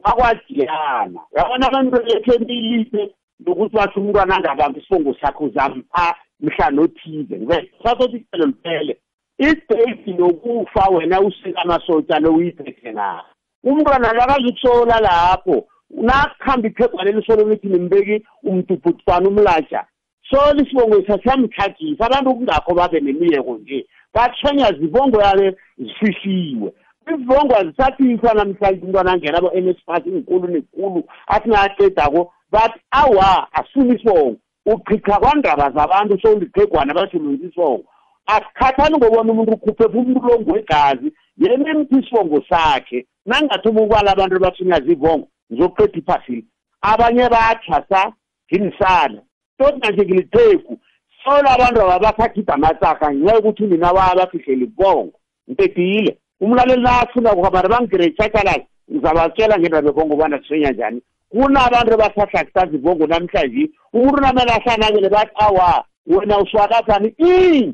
wakwajiyana 0.03 1.19
yabona 1.35 1.67
abantu 1.67 1.97
ethembelise 2.13 3.01
nokuthi 3.39 3.75
bathi 3.75 3.99
umntwana 3.99 4.35
angabambi 4.35 4.79
isibongo 4.79 5.13
sakhe 5.21 5.43
uzampha 5.43 6.15
mhla 6.39 6.69
nothize. 6.69 7.69
Sasothi 7.83 8.17
icelo 8.17 8.45
liphele. 8.45 8.97
Idate 9.37 10.11
nokufa 10.17 10.89
wena 10.89 11.21
usika 11.21 11.61
amasotya 11.61 12.19
lo 12.19 12.33
uyiphethe 12.33 12.91
na? 12.91 13.23
Umntwana 13.63 14.13
lakazukusola 14.13 14.99
lapho. 14.99 15.67
Nakuhamba 15.89 16.67
iphegwane 16.67 17.11
lisolo 17.11 17.49
lithi 17.49 17.67
nimbeki 17.67 18.25
umdubhutwana 18.43 19.29
umlatsha 19.29 19.85
so 20.29 20.53
lesibongo 20.53 21.03
sasiyamthathisa 21.07 22.05
abantu 22.05 22.35
kungakho 22.35 22.73
babe 22.73 22.99
nemiyeko 22.99 23.57
nje 23.57 23.87
bathwenya 24.13 24.71
zibongo 24.79 25.21
yabe 25.21 25.55
zifihliwe 25.77 26.73
izibongo 27.13 27.55
azisaphiswa 27.55 28.33
namhlanje 28.33 28.81
umntwana 28.85 29.11
angena 29.11 29.37
abo-n 29.37 29.67
s 29.69 29.79
pass 29.85 30.05
inkulu 30.05 30.47
nekulu 30.47 31.03
athi 31.27 31.49
nacedako 31.49 32.33
but 32.51 32.71
awa 32.91 33.47
asifuni 33.53 33.95
isibongo 33.95 34.35
uchitha 34.65 35.19
kwandaba 35.19 35.71
zabantu 35.71 36.19
sowuliqegwana 36.21 36.93
basebenzisa 36.93 37.47
isibongo 37.47 37.85
asikhathani 38.27 38.97
ngobona 38.97 39.31
umuntu 39.31 39.53
ukhuphe 39.53 39.85
umlongo 39.85 40.51
wegazi 40.51 41.13
yena 41.37 41.69
emthi 41.71 41.95
isibongo 41.99 42.43
sakhe. 42.49 43.05
Nangathi 43.25 43.67
ubukala 43.69 44.11
abantu 44.11 44.35
abathunyazibongo 44.35 45.27
ngizoqeda 45.51 45.97
iphasile 45.99 46.43
abanye 46.81 47.29
bathasa 47.29 48.01
jinisana 48.49 49.21
toti 49.57 49.79
manje 49.81 50.05
ngilitheku 50.05 50.79
solo 51.23 51.49
abantu 51.49 51.81
ababasakhipha 51.81 52.53
amasaka 52.53 53.13
ngenxa 53.13 53.35
yokuthi 53.35 53.63
mina 53.63 53.91
wabafihleli 53.91 54.65
bongo. 54.65 55.19
Ngiqedile 55.49 56.17
umlaleli 56.41 56.81
nafuna 56.81 57.35
kuhamara 57.35 57.69
bangigiretshakalazi 57.69 58.65
ngizabatshela 58.91 59.59
ngendaba 59.59 59.89
ebongo 59.89 60.13
ubana 60.13 60.39
siswenya 60.39 60.71
njani. 60.71 61.01
Kunabantu 61.29 61.93
abasahlakisaza 61.93 62.75
ibongo 62.75 63.07
namhlanje. 63.07 63.69
Umuntu 63.93 64.21
namele 64.21 64.51
ahlanakele 64.51 65.09
bathi 65.09 65.31
awa 65.35 65.85
wena 66.07 66.39
uswakathani? 66.39 67.13
I 67.19 67.73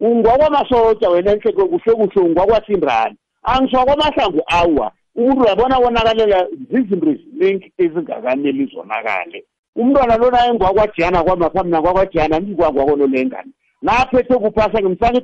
ungwakwamasotya 0.00 1.10
wena 1.10 1.32
enhleko 1.32 1.68
kuhle 1.68 1.92
kuhle 1.94 2.20
ungwakwasimbrani 2.22 3.16
angiswakwamahlangu 3.42 4.42
awa. 4.46 4.92
Umuntu 5.16 5.42
uyabona 5.42 5.78
wonakalela 5.78 6.46
zizinto 6.70 7.10
eziningi 7.10 7.72
ezingakameli 7.78 8.66
zonakale 8.66 9.44
umntwana 9.76 10.16
lona 10.16 10.46
engwakwajiyana 10.46 11.24
kwamaphambi 11.24 11.70
nakwakwajiyana 11.70 12.40
ndikwangwakonolengani 12.40 13.52
naphethe 13.84 14.34
kuphasa 14.34 14.80
ngimsana 14.80 15.18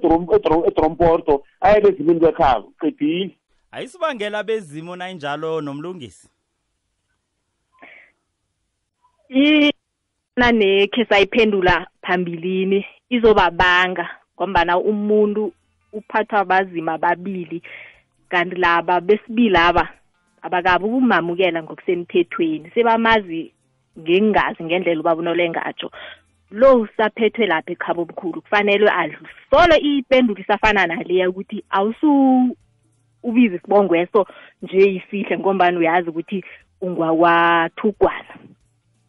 edromporto 0.69 1.45
ayebe 1.61 1.89
ezimini 1.89 2.21
kwekhabo 2.21 2.73
qedile. 2.81 3.37
Ayisibangela 3.73 4.43
bezimo 4.43 4.97
nayinjalo 4.97 5.61
nomlungisi? 5.61 6.29
Ina 9.29 10.53
nekhe 10.53 11.05
sayiphendula 11.05 11.87
phambilini 12.03 12.87
izobabanga 13.11 14.09
ngombana 14.37 14.79
umuntu 14.79 15.53
uphathwa 15.93 16.45
bazima 16.45 16.99
babili 16.99 17.63
kanti 18.29 18.57
laba 18.57 19.01
besibili 19.01 19.57
aba 19.57 19.89
abakabi 20.43 20.85
ukumamukela 20.85 21.63
ngokusemthethweni. 21.63 22.71
Sebamazi 22.75 23.53
ngengazi 23.99 24.65
ngendlela 24.65 25.01
ubabonole 25.01 25.51
ngatsho 25.51 25.91
lo 26.51 26.81
usaphethwe 26.81 27.47
lapha 27.47 27.73
ekhaba 27.73 28.03
omkhulu 28.03 28.43
kufanele 28.43 28.91
adlusole 28.91 29.77
ipendulo 29.81 30.41
isafana 30.41 30.87
naleya 30.87 31.31
ukuthi 31.31 31.65
awusu 31.71 32.57
ubize 33.23 33.57
isibongweso 33.57 34.27
nje 34.63 34.93
isihle 34.99 35.39
ngombani 35.39 35.79
uyazi 35.79 36.11
ukuthi 36.11 36.45
ungwakwathugwana 36.81 38.35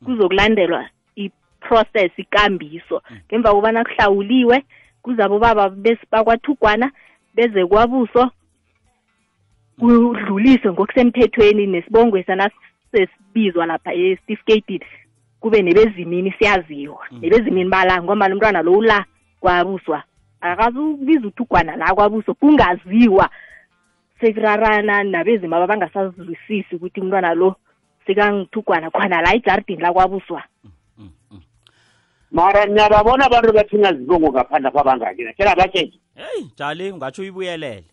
kuzokulandelwa 0.05 0.89
i-process 1.15 2.11
ikambiso. 2.17 3.01
Ngemva 3.27 3.53
kobana 3.53 3.83
kuhlawuliwe 3.83 4.63
kuzabo 5.01 5.39
baba 5.39 5.69
bakwathugwana 6.11 6.91
beze 7.35 7.65
kwabuso 7.65 8.31
kudluliswe 9.79 10.71
ngokusemthethweni 10.71 11.67
nesibongwesa 11.67 12.35
nasesibizwa 12.93 13.65
lapha 13.65 13.93
esitifiketini 13.93 14.85
kube 15.39 15.61
nebezimini 15.61 16.33
siyaziwa 16.39 17.05
mm. 17.11 17.19
nebezimini 17.21 17.69
bala 17.69 18.03
ngoba 18.03 18.25
umntwana 18.25 18.61
lo 18.61 18.71
ula 18.71 19.05
kwabuswa. 19.39 20.03
Akazukubiza 20.41 21.27
uthugwana 21.27 21.75
la 21.75 21.95
kwabuso 21.95 22.33
kungaziwa. 22.33 23.29
Sekurarana 24.21 25.03
nabezima 25.03 25.57
abangasazwisisi 25.57 26.75
ukuthi 26.75 27.01
umntwana 27.01 27.33
lo 27.33 27.55
sikangithugwana 28.05 28.91
khona 28.91 29.21
la 29.21 29.35
ijardin 29.35 29.81
la 29.81 29.93
kwabuswa. 29.93 30.43
Mara 32.31 32.65
niyababona 32.65 33.25
abantu 33.25 33.53
bathinya 33.53 33.93
zibongo 33.93 34.31
ngaphandle 34.31 34.69
apha 34.69 34.83
bangakina 34.83 35.33
tena 35.33 35.55
batshethe 35.55 35.99
heyi 36.15 36.51
jali 36.57 36.91
ungatsho 36.91 37.21
uyibuyelele. 37.21 37.83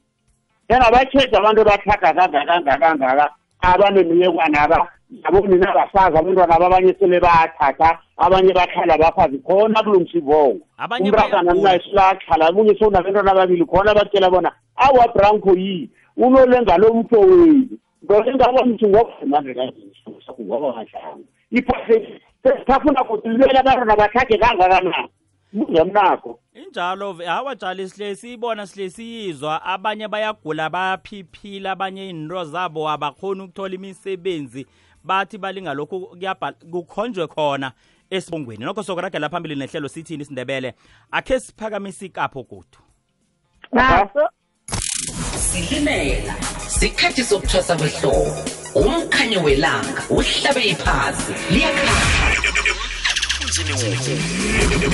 Tena 0.69 0.91
batshethe 0.91 1.37
abantu 1.37 1.65
bathaga 1.65 2.15
kangaka 2.15 3.35
abanemiye 3.61 4.31
kwanaba 4.31 4.89
naboni 5.23 5.57
nabafazi 5.57 6.19
abantwana 6.19 6.95
sele 6.99 7.21
bathatha 7.21 7.99
abanye 8.17 8.53
bahlala 8.53 8.99
bafazi 8.99 9.39
khona 9.39 9.83
kulungisa 9.83 10.19
ivongo 10.19 10.61
umrakana 11.01 11.55
naye 11.55 11.81
selakhala 11.81 12.49
omunye 12.49 12.75
seunabentwana 12.79 13.33
ababili 13.33 13.65
khona 13.65 13.95
batshela 13.95 14.31
bona 14.31 14.53
awa 14.77 15.09
branko 15.15 15.51
yini? 15.51 15.91
Unolengalo 16.17 16.95
mto 16.95 17.21
wenu. 17.21 17.69
Ngolengalo 18.05 18.65
mthi 18.65 18.87
ngobamandeaoba 18.87 20.05
abantwana 23.61 23.97
bahlage 23.97 24.39
kangakanani? 24.39 25.09
Bungemnakho 25.53 26.41
injalo 26.55 27.13
ve- 27.13 27.27
hawa 27.27 27.55
jali 27.55 27.89
sihle 27.89 28.17
siyibona 28.17 28.67
sihle 28.67 28.91
siyizwa. 28.91 29.63
Abanye 29.65 30.09
bayagula 30.09 30.71
bayaphiphila 30.71 31.71
abanye 31.73 32.09
into 32.11 32.45
zabo 32.45 32.89
abakhoni 32.89 33.43
ukuthola 33.43 33.75
imisebenzi. 33.75 34.67
Bathi 35.05 35.39
balinga 35.39 35.75
lokhu 35.75 36.01
kuyabhala 36.07 36.57
kukhonjwe 36.71 37.27
khona 37.27 37.73
esibongweni. 38.11 38.65
Nokho 38.65 38.83
sokuragela 38.83 39.29
phambili 39.29 39.55
nehlelo 39.57 39.89
sithini 39.89 40.23
isindebele? 40.23 40.75
Akhe 41.11 41.41
siphakamisa 41.41 42.07
ikapho 42.07 42.43
godu 42.43 42.79
naso. 43.73 44.29
Silimela. 45.39 46.35
Sikhathi 46.69 47.25
sokuthwasa 47.25 47.77
kwehlobo 47.77 48.37
umkhanyo 48.75 49.43
welanga 49.43 50.03
uhlabe 50.11 50.63
iphasi. 50.69 51.33
Liyakhanya. 51.55 52.28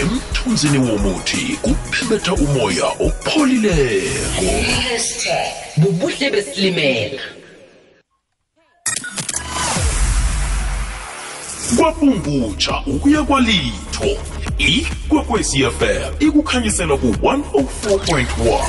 Emthunzini 0.00 0.78
womuthi. 0.78 1.58
Kuphemetha 1.62 2.32
umoya 2.34 2.86
opholileko. 3.00 4.64
Bubuhle 5.76 6.30
besilimela. 6.30 7.22
Kwabungutsha 11.76 12.82
ukuya 12.86 13.22
kwalitho 13.22 14.16
ikwekwecfm 14.58 16.14
ikukhanyisela 16.20 16.96
ku-104.1 16.96 18.64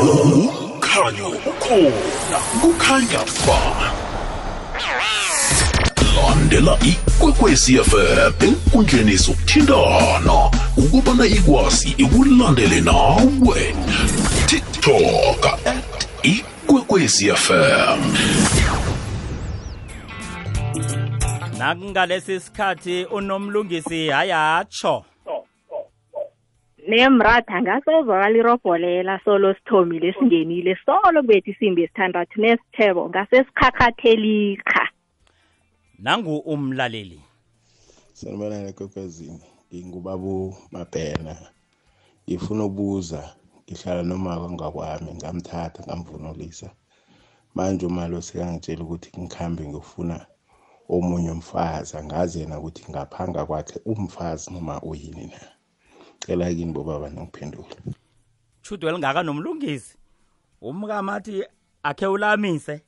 umkhanyo 0.00 1.28
ukhona 1.28 2.38
kukhanya 2.60 3.18
ba 3.46 3.92
landela 6.16 6.78
ikwekwecfm 7.22 8.32
enkundleni 8.46 9.16
zokuthintana 9.16 10.36
ukubana 10.76 11.26
ikwazi 11.26 11.94
ikulandele 11.98 12.80
nawe. 12.80 13.60
Tiktok 14.46 15.46
at 15.46 16.08
ikwekwecfm 16.22 18.00
nakungalesi 21.58 22.40
sikhathi 22.40 23.04
unomlungisi 23.04 24.08
hayatsho. 24.08 25.04
Nemratha 26.88 27.62
ngasezwakala 27.62 28.38
irobholela 28.38 29.20
solo 29.24 29.54
sithomile 29.54 30.12
singenile 30.12 30.78
solo 30.86 31.20
kubetha 31.22 31.50
isimbi 31.50 31.82
yesithandathu 31.82 32.40
nesithebo 32.40 33.08
ngasesikhakhathelika 33.08 34.88
nangu 36.02 36.38
umlaleli. 36.38 37.20
Sanibonani 38.12 38.68
ekwekwezini 38.68 39.44
ngingubaba 39.68 40.34
mabhena. 40.74 41.34
Ngifuna 42.26 42.64
ukubuza 42.64 43.22
ngihlala 43.64 44.02
nomaka 44.02 44.48
ngakwami 44.50 45.10
ngamthatha 45.18 45.80
ngamvunulisa. 45.86 46.68
Manje 47.54 47.86
umali 47.86 48.22
sekangitshela 48.22 48.82
ukuthi 48.84 49.08
ngikhambe 49.20 49.62
ngiyofuna 49.66 50.26
omunye 50.94 51.30
umfazi 51.30 51.96
angazi 51.96 52.40
yena 52.40 52.58
ukuthi 52.58 52.82
ngaphanga 52.90 53.46
kwakhe 53.46 53.78
umfazi 53.90 54.50
noma 54.52 54.74
uyini 54.82 55.26
na. 55.32 55.40
Cela 56.22 56.54
kini 56.54 56.72
bobaba 56.72 57.08
nongiphendula 57.10 57.76
shudu 58.62 58.88
elingaka 58.88 59.22
nomlungisi. 59.22 59.96
Umkamathi 60.60 61.44
akhe 61.82 62.06
ulamise. 62.06 62.82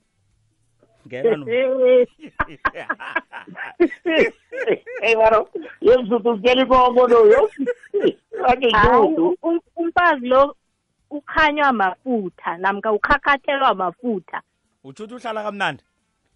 ngena 1.09 1.37
no 1.37 1.47
hey 5.01 5.15
baro 5.21 5.49
yemsutu 5.81 6.31
ukutela 6.31 6.63
inkomo 6.63 7.07
loyo 7.09 7.51
ake 8.47 8.71
Hawu, 8.71 9.09
judu 9.09 9.37
um- 9.43 9.61
umfazi 9.77 10.27
lo 10.27 10.57
ukhanywa 11.11 11.73
mafutha 11.73 12.57
namka 12.59 12.93
ukhakhathelwa 12.93 13.75
mafutha 13.75 14.43
utshuthi 14.85 15.15
uhlala 15.15 15.43
kamnandi? 15.43 15.83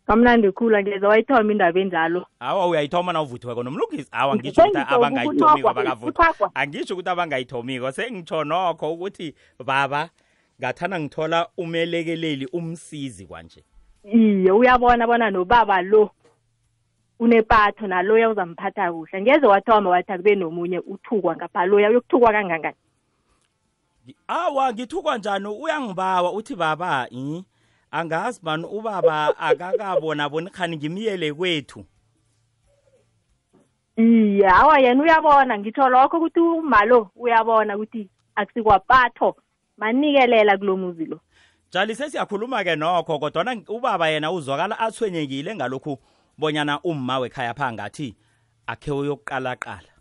Kamnandi 0.07 0.53
khulu 0.53 0.77
angeze 0.77 1.07
wayithoma 1.07 1.53
indaba 1.53 1.81
enjalo. 1.81 2.27
Awa 2.41 2.67
uyayithoma 2.69 3.13
na 3.13 3.23
uvuthiweko 3.23 3.63
nomlungisi 3.63 4.09
awa 4.13 4.37
ngitsho 4.37 4.63
ukuthi 4.63 4.73
Sengitjho 4.75 4.95
abangayithomiko 4.95 5.45
ukuthwagwa, 5.47 5.71
abakavuthi 5.71 6.11
ukuthwagwa. 6.11 6.51
angitsho 6.55 6.95
ukuthi 6.95 7.09
abangayithomiko. 7.11 7.93
Sengitsho 7.93 8.45
nokho 8.45 8.93
ukuthi 8.93 9.35
baba 9.65 10.11
ngathana 10.61 11.01
ngithola 11.01 11.49
umelekeleli 11.57 12.47
umsizi 12.53 13.27
kwanje. 13.27 13.65
Iye 14.05 14.53
uyabona 14.53 15.07
bona 15.07 15.31
nobaba 15.31 15.83
lo 15.83 16.11
unepatho 17.19 17.87
naloya 17.87 18.31
uzamphatha 18.31 18.93
kuhle. 18.93 19.23
Ngeze 19.23 19.47
wathoma 19.47 19.91
wathi 19.91 20.13
akube 20.13 20.35
nomunye 20.35 20.79
uthukwa 20.79 21.37
ngapha 21.37 21.67
loya 21.67 21.91
uyokuthukwa 21.91 22.33
kangangani? 22.33 22.77
Awa 24.29 24.73
ngithukwa 24.73 25.19
njani? 25.19 25.47
Uyangibawa 25.47 26.33
uthi 26.33 26.55
baba 26.57 27.09
i 27.11 27.45
angazi 27.91 28.41
bani 28.43 28.65
ubaba 28.65 29.39
akakabona 29.39 30.29
boni 30.29 30.51
khani 30.51 30.77
ngimiyele 30.77 31.33
kwethu. 31.33 31.85
Iye 33.97 34.49
awa 34.49 34.79
yena 34.79 35.03
uyabona 35.03 35.59
ngitsho 35.59 35.89
lokho 35.89 36.17
ukuthi 36.17 36.41
umalo 36.41 37.11
uyabona 37.17 37.77
ukuthi 37.77 38.09
akusikwapatho 38.35 39.37
manikelela 39.77 40.59
kulo 40.59 40.77
muzi 40.77 41.05
lo 41.05 41.21
njali 41.71 41.95
sesiyakhuluma-ke 41.95 42.77
nokho 42.77 43.19
kodwana 43.19 43.53
ubaba 43.69 44.09
yena 44.09 44.33
uzwakala 44.33 44.79
athwenyekile 44.79 45.55
ngalokhu 45.55 45.99
bonyana 46.39 46.81
umma 46.81 47.19
wekhaya 47.19 47.55
pha 47.55 47.73
ngathi 47.73 48.15
akhe 48.67 48.91
uyokuqalaqala. 48.91 49.93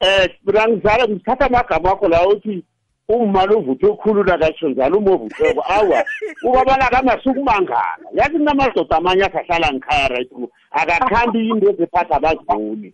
Eh 0.00 0.30
ngizala 0.44 1.08
ngithatha 1.08 1.46
amagama 1.46 1.90
akho 1.92 2.08
la 2.08 2.26
uthi 2.26 2.64
uma 3.08 3.46
lovuthe 3.46 3.86
ukhulula 3.86 4.38
katsho 4.38 4.68
njalo 4.68 4.98
uma 4.98 5.10
ovutheko 5.12 5.62
awa 5.68 6.04
ubabala 6.42 6.88
kamasukumangala 6.88 8.06
yathi 8.14 8.38
kunamadoda 8.38 8.96
amanye 8.96 9.24
asahlala 9.24 9.72
ngikhaya 9.72 10.08
right 10.08 10.32
now 10.32 10.48
akakhambi 10.70 11.48
into 11.48 11.70
eziphatha 11.70 12.16
abaziboni 12.16 12.92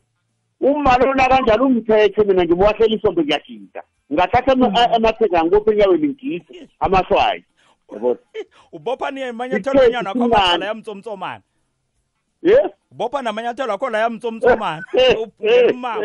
uma 0.61 0.99
lona 0.99 1.29
kanjalo 1.29 1.67
umthethe 1.67 2.25
mina 2.25 2.45
ngimuwahlela 2.45 2.95
isombe 2.97 3.23
kuyashida 3.23 3.83
ngathatha 4.13 4.53
amatheka 4.97 5.45
ngikophe 5.45 5.71
enyaweni 5.73 6.09
ngide 6.09 6.69
amaswayi 6.81 7.45
yabona? 7.93 8.21
Ubopha 8.73 9.11
niye 9.11 9.33
manyathelo 9.33 9.83
anyana 9.83 10.11
akho 10.11 10.19
Isikhathi 10.19 10.35
amasala 10.35 10.67
yamtsomtsomana. 10.67 11.43
Yes 12.43 12.71
ubopha 12.93 13.23
namanyathelo 13.23 13.73
akho 13.73 13.91
la 13.91 13.99
yamtsomtsomana. 13.99 14.85
Umako 15.71 16.03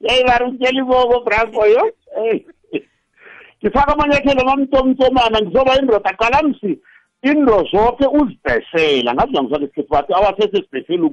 yeyi 0.00 0.24
bari 0.24 0.44
utshela 0.44 0.80
iboko 0.80 1.20
bravo 1.24 1.66
yo. 1.66 1.92
Eh. 2.16 2.44
ngifaka 3.62 3.92
amanyathelo 3.92 4.44
mamtsomtsomana 4.44 5.40
ngizoba 5.40 5.78
indoda 5.78 6.12
qalamsi 6.12 6.78
into 7.22 7.64
zonke 7.70 8.06
uzibhesela. 8.06 9.14
Ngazi 9.14 9.42
ngizake 9.42 9.64
isikhethu 9.64 9.90
bathi 9.90 10.12
awasese 10.14 10.62
sibhesela 10.62 11.04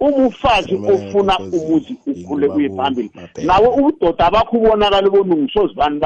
ukuthi 0.00 0.20
umufazi 0.20 0.74
ofuna 0.92 1.38
umuzi 1.38 1.96
ukhule 2.06 2.48
kuye 2.48 2.68
phambili. 2.76 3.10
Nawe 3.44 3.68
ubudoda 3.68 4.26
abakho 4.26 4.56
ubonakala 4.56 5.10
bona 5.10 5.34
ungisozibani 5.34 6.00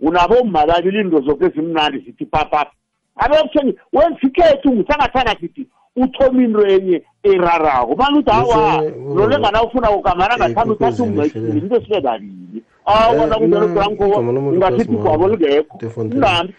unabomma 0.00 0.66
babili 0.66 1.00
into 1.00 1.20
zonke 1.20 1.44
ezimnandi 1.44 1.98
zithi 1.98 2.26
papapa 2.26 2.72
abekutheni 3.16 3.74
wenza 3.92 4.18
ikhethu 4.22 4.72
ngisangathanga 4.72 5.36
sithi 5.40 5.66
uthoma 5.96 6.42
into 6.42 6.66
enye 6.66 7.02
erarako. 7.22 7.96
Manje 7.96 8.18
uthi 8.18 8.30
awa 8.30 8.82
lo 9.16 9.28
lengana 9.28 9.62
ufuna 9.62 9.88
kukamara 9.88 10.36
ngaphambi 10.36 10.72
uthatha 10.72 11.02
ungayithini 11.02 11.58
into 11.58 11.76
esibe 11.76 12.00
babili 12.00 12.62
awona 12.84 13.38
kunjalo 13.38 13.68
branko 13.68 14.04
ungasithi 14.04 14.96
gwabo 14.96 15.28
lingekho 15.28 15.78
mnandi. 16.04 16.54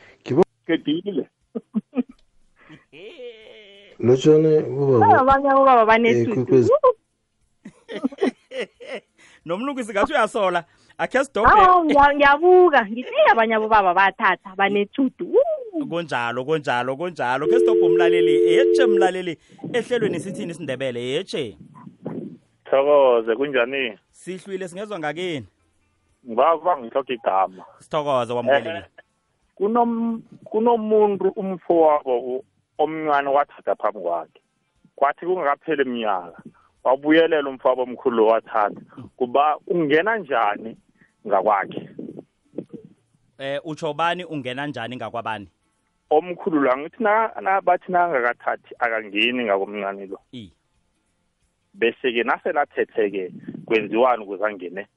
Kedile 0.68 1.26
lotshane 4.04 4.58
ubaba 4.70 5.20
abanye 5.20 5.50
abobaba 5.50 5.86
banesudu 5.86 6.32
Ikwekwezi. 6.32 6.72
nomlungisi 9.46 9.92
ngathi 9.94 10.14
uyasola. 10.14 10.64
Akhe 10.98 11.18
awu 11.18 11.26
sidobhe 11.26 11.50
ngiya- 11.86 12.16
ngiyabuka. 12.16 12.86
Ngithi 12.86 13.16
abanye 13.32 13.56
abobaba 13.56 13.94
bathatha 13.94 14.56
banechudu 14.58 15.28
kunjalo 15.90 16.46
kunjalo 16.46 16.96
kunjalo. 16.98 17.48
Khe 17.48 17.60
sidobhe 17.60 17.82
umlaleli 17.86 18.34
yetshe 18.54 18.86
mlaleli 18.86 19.38
ehlelweni 19.74 20.20
sithini 20.20 20.52
isindebele 20.52 21.02
yetshe 21.02 21.58
thokoze 22.66 23.36
kunjani? 23.36 23.98
Sihlwile 24.12 24.68
singezwa 24.68 25.00
ngakini? 25.00 25.46
Ngibaba 26.28 26.78
ngihloka 26.78 27.14
igama. 27.14 27.64
Sithokoze 27.80 28.34
wamukelekile 28.34 28.86
kunom 29.56 30.22
kunomuntu 30.44 31.30
umfowabo 31.36 32.20
u- 32.20 32.44
omncane 32.84 33.30
wathatha 33.30 33.76
phambi 33.76 34.00
kwakhe. 34.00 34.42
Kwathi 34.96 35.26
kungakapheli 35.26 35.84
iminyaka 35.84 36.42
wabuyelela 36.84 37.50
umfowabo 37.50 37.84
omkhulu 37.84 38.18
lo 38.18 38.26
wathatha. 38.28 38.82
Kuba 39.18 39.58
ungena 39.68 40.18
njani 40.18 40.78
ngakwakhe? 41.28 41.90
Eh 43.38 43.62
utsho 43.64 43.94
bani 43.94 44.26
ungena 44.26 44.68
njani 44.68 44.96
ngakwabani? 44.96 45.48
Omkhulu 46.10 46.60
lo 46.62 46.72
angithi 46.72 47.04
na- 47.04 47.32
na- 47.42 47.62
bathi 47.62 47.92
nangakathathi 47.92 48.76
akangeni 48.80 49.44
ngakomncane 49.46 50.06
lo. 50.06 50.20
I. 50.34 50.52
Bese-ke 51.74 52.24
naselathethe-ke 52.24 53.32
kwenziwani 53.66 54.24
ukuze 54.24 54.46
angene 54.46 54.88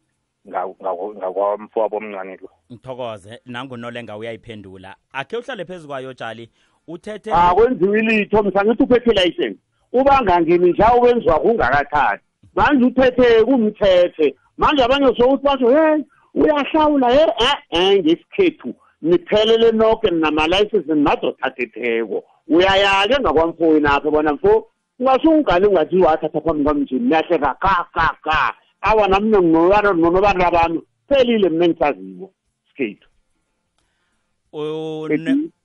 nga- 0.48 0.66
nga- 0.66 1.14
ngakwamfowabo 1.16 1.96
omncane 1.96 2.36
lo? 2.36 2.50
Ngithokoze 2.72 3.40
nangunolenga 3.46 4.16
uyayiphendula. 4.16 4.96
Akhe 5.12 5.36
uhlale 5.36 5.64
phezu 5.64 5.88
kwayo 5.88 6.14
tshali. 6.14 6.50
Uthethe 6.88 7.32
akwenziwi 7.32 8.00
litho 8.02 8.42
msangithi 8.42 8.82
uphethe 8.82 9.10
ilayisensi. 9.10 9.58
Ubangangini 9.92 10.70
nja 10.70 10.92
wenziwa 10.92 11.40
kungakathathi. 11.40 12.24
Manje 12.54 12.84
uthethe 12.84 13.44
kumthethe. 13.44 14.34
Manje 14.58 14.84
abanye 14.84 15.06
sokuthi 15.06 15.44
basho 15.44 15.70
hey 15.70 16.02
uyahlawula 16.34 17.10
he? 17.10 17.26
Eh 17.70 17.98
ngesikhethu. 17.98 18.74
Niphelele 19.02 19.72
nonke 19.72 20.10
ninamalayisensi 20.10 20.92
ninadothathetheko 20.92 22.24
uyaya-ke 22.48 23.20
ngakwamfowini 23.20 23.86
apho 23.86 24.10
bona 24.10 24.32
mfo 24.32 24.66
ungasungane 24.98 25.66
ungathi 25.66 25.96
wathatha 25.96 26.40
phambi 26.40 26.64
kwami 26.64 26.80
nje. 26.80 26.94
Niyahleka 26.98 27.54
ka 27.54 27.86
ka 27.94 28.16
ka 28.22 28.54
awa 28.80 29.08
nami 29.08 29.30
nonobana 29.30 30.50
bami 30.50 30.80
phelile 31.08 31.48
mina 31.48 31.64
engisaziwo 31.64 32.30
sikhethu. 32.68 33.08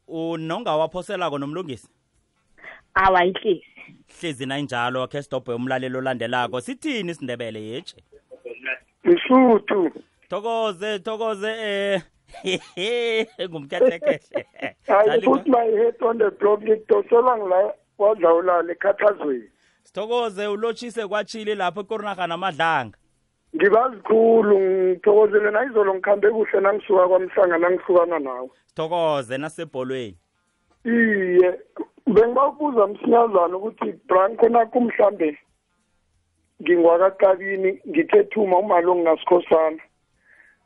Unongawaphoselako 0.10 1.38
nomlungisi? 1.38 1.90
Awa 2.94 3.26
ihlezi. 3.26 3.66
Hlezi 4.20 4.46
nayinjalo 4.46 5.08
khe 5.08 5.22
sidobhe 5.22 5.54
umlalelo 5.54 6.00
olandelako. 6.00 6.62
Sithini 6.62 7.12
isindebele 7.12 7.62
yeje 7.62 7.96
isuthu 9.04 9.92
thokoze 10.30 11.00
thokoze 11.00 11.50
eh 11.50 12.02
ngumkhehlekhehle 13.50 14.46
i 15.14 15.20
put 15.22 15.48
my 15.48 15.66
head 15.66 15.96
on 16.02 16.18
the 16.18 16.30
block 16.32 16.62
ngidosela 16.62 17.38
ngila 17.38 17.74
kwadlawulala 17.98 18.72
ekhathazweni. 18.72 19.50
Sithokoze 19.84 20.48
ulotshise 20.48 21.08
kwachile 21.08 21.56
lapho 21.56 21.82
ekorinarha 21.82 22.28
namadlanga 22.28 22.98
ngibazikhulu 23.56 24.60
ngithokozele 24.60 25.52
nayizolo 25.52 25.94
ngikhambe 25.94 26.30
kuhle 26.30 26.60
nangisuka 26.62 27.08
kwamhlanga 27.08 27.58
nangihlukana 27.58 28.20
nawe. 28.20 28.50
Sithokoze 28.66 29.38
nasebholweni. 29.38 30.18
Iye 30.86 31.60
bengibakubuza 32.08 32.88
msinyazana 32.88 33.58
ukuthi 33.58 33.94
branko 34.08 34.50
nakho 34.50 34.80
mhlambe 34.80 35.38
ngingwakakabini 36.62 37.80
ngithethuma 37.90 38.58
umalo 38.58 38.96
ngingasikhosana 38.96 39.82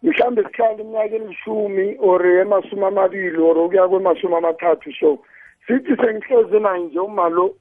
mhlambe 0.03 0.43
sihlala 0.43 0.81
iminyaka 0.81 1.15
elishumi 1.15 1.97
or 1.99 2.25
emasumi 2.25 2.85
amabili 2.85 3.37
or 3.37 3.57
ukuya 3.57 3.87
kwemasumi 3.87 4.35
amathathu 4.35 4.93
so 4.99 5.19
sithi 5.67 5.95
sengihleze 5.95 6.59
naye 6.59 6.83
nje 6.83 6.99
umalo 6.99 7.55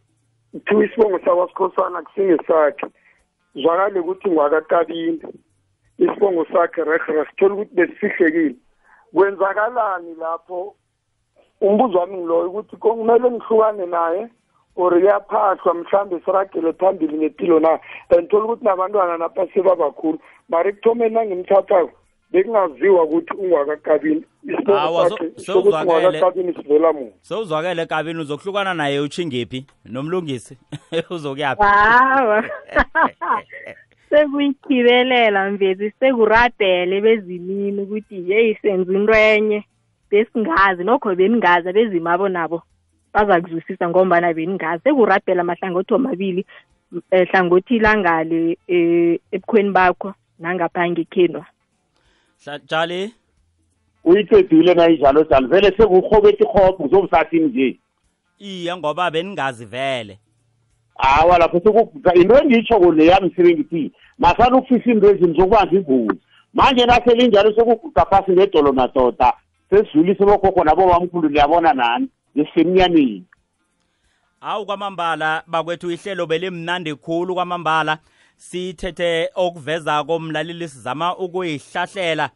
kuthiwa 0.53 0.85
isibongo 0.85 1.19
sakwasikhosana 1.19 2.03
kusingesakhe 2.03 2.87
zwakale 3.55 4.01
ukuthi 4.01 4.31
ngwakakabini 4.31 5.23
isibongo 5.99 6.45
sakhe 6.53 6.85
rehere 6.85 7.27
sithole 7.31 7.55
ukuthi 7.55 7.75
besifihlekile. 7.75 8.55
Kwenzakalani 9.15 10.15
lapho? 10.15 10.75
Umbuzo 11.61 11.99
wami 11.99 12.17
ngiloyo 12.17 12.49
ukuthi 12.51 12.77
kumele 12.77 13.31
ngihlukane 13.31 13.87
naye 13.87 14.29
or 14.77 14.99
iyaphahlwa 14.99 15.75
mhlambe 15.75 16.21
siragele 16.25 16.73
phambili 16.73 17.19
ngempilo 17.19 17.61
na? 17.61 17.79
And 18.11 18.29
thola 18.31 18.45
ukuthi 18.45 18.65
nabantwana 18.65 19.19
napha 19.19 19.47
sebabakhulu 19.55 20.19
mari 20.49 20.69
ekuthomeni 20.71 21.15
nangimthathako 21.15 21.91
bekungaziwa 22.33 23.03
ukuthi 23.05 23.35
ungwakakabini 23.35 24.25
isibosokuthi 24.45 25.53
ungwakakabini 25.53 26.55
sivela 26.55 26.93
muntu 26.93 27.13
sowuzwakele 27.21 27.87
kabini 27.87 28.21
uzokuhlukana 28.21 28.75
naye 28.75 29.01
uchingephi 29.01 29.67
nomlungisi 29.85 30.59
uzokuyaphi? 31.11 31.63
Hawa. 31.63 32.45
Sekuyithibelela 34.11 35.51
mvezi 35.51 35.93
sekurabhele 36.01 37.01
bezimini 37.01 37.83
ukuthi 37.83 38.31
yeyi 38.31 38.59
senza 38.63 38.93
into 38.93 39.13
enye 39.13 39.65
besingazi 40.11 40.85
nokho 40.85 41.15
beningazi 41.15 41.69
abezimabo 41.69 42.29
nabo 42.29 42.63
baza 43.15 43.41
kuzwisisa 43.41 43.89
ngombana 43.89 44.35
beningazi. 44.35 44.83
Sekurabhela 44.83 45.41
amahlangothi 45.41 45.95
omabili 45.95 46.47
um 46.93 47.01
hlangothi 47.11 47.79
langale 47.79 48.59
um 48.69 49.19
ebukhweni 49.33 49.71
bakho 49.71 50.15
nangapha 50.39 50.91
ngekhenwa 50.91 51.47
jali? 52.69 53.15
Uyiqedile 54.05 54.75
nayinjalo 54.75 55.25
jali. 55.25 55.47
Vele 55.47 55.75
sekuhobeta 55.77 56.45
ihobho 56.45 56.73
kuzobusathini 56.73 57.47
nje. 57.47 57.79
Iye 58.39 58.77
ngoba 58.77 59.11
beningazi 59.11 59.65
vele. 59.65 60.19
Hawa 60.99 61.39
lapho 61.39 61.59
into 62.15 62.37
engiyitsho 62.37 62.93
leyami 62.93 63.31
sibe 63.37 63.55
ngithi 63.55 63.93
masana 64.19 64.57
ukufisa 64.57 64.91
into 64.91 65.11
ezini 65.11 65.37
zokubanza 65.37 65.77
ingozi. 65.77 66.21
Manje 66.55 66.87
naselinjalo 66.87 67.53
sekuguga 67.55 68.05
phasi 68.05 68.33
ngedolo 68.33 68.73
madoda 68.73 69.33
sesidlulise 69.71 70.25
bokhokho 70.25 70.65
nabobamkhulu 70.65 71.29
liyabona 71.29 71.73
nani? 71.73 72.09
Ngisemnyaneni 72.37 73.25
awu 74.43 74.67
kwamambala 74.67 75.43
bakwethu 75.47 75.91
ihlelo 75.91 76.27
belimnandi 76.27 76.95
khulu 76.95 77.35
kwamambala. 77.35 77.99
Sithethe 78.51 79.31
okuvezako 79.35 80.19
mlaleli 80.19 80.69
sizama 80.69 81.17
ukuyihlahlela. 81.17 82.31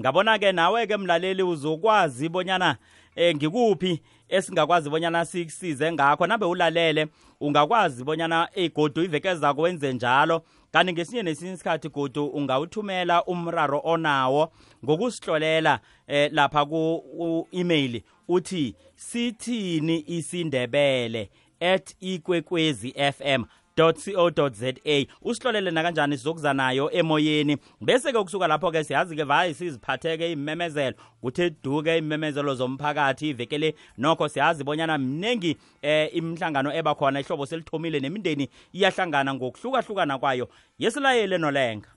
Ngabona-ke 0.00 0.52
nawe-ke 0.52 0.96
mlaleli 0.96 1.42
uzokwazi 1.42 2.28
bonyana 2.28 2.76
eh 3.16 3.36
ngikuphi 3.36 4.02
esingakwazi 4.28 4.90
bonyana 4.90 5.24
sikusize 5.24 5.92
ngakho. 5.92 6.26
Nabe 6.26 6.46
ulalele 6.46 7.06
ungakwazi 7.40 8.04
bonyana 8.04 8.48
igodu 8.54 9.04
iveke 9.04 9.34
zako 9.34 9.62
wenze 9.62 9.92
njalo. 9.92 10.42
Kanti 10.72 10.92
ngesinye 10.92 11.22
nesinye 11.22 11.52
isikhathi 11.52 11.88
godu 11.88 12.26
ungawuthumela 12.26 13.24
umraro 13.24 13.80
onawo 13.84 14.52
ngokusihlolela 14.84 15.80
eh 16.06 16.32
lapha 16.32 16.66
ku-email 16.66 18.02
uthi 18.28 18.74
sithini 18.94 20.04
isindebele 20.06 21.30
at 21.60 21.94
ikwekwezi 22.00 22.94
fm 23.12 23.44
co.za 23.76 25.06
usihlolele 25.22 25.70
nakanjani 25.70 26.16
sizokuza 26.16 26.54
nayo 26.54 26.90
emoyeni. 26.90 27.56
Bese-ke 27.80 28.18
ukusuka 28.18 28.46
lapho-ke 28.46 28.84
siyazi-ke 28.84 29.24
vayi 29.24 29.54
siziphatheke 29.54 30.32
imemezelo. 30.32 30.96
Kuthe 31.20 31.50
duke 31.50 31.98
imemezelo 31.98 32.54
zomphakathi 32.54 33.28
ivekele 33.28 33.74
nokho 33.98 34.28
siyazi 34.28 34.64
bonyana 34.64 34.98
mningi 34.98 35.56
eh 35.82 36.16
imihlangano 36.16 36.74
eba 36.74 36.94
khona 36.94 37.20
ihlobo 37.20 37.46
selithomile 37.46 38.00
nemindeni 38.00 38.48
iyahlangana 38.72 39.34
ngokuhlukahlukana 39.34 40.18
kwayo. 40.18 40.48
Yesilayele 40.78 41.38
nolenga. 41.38 41.88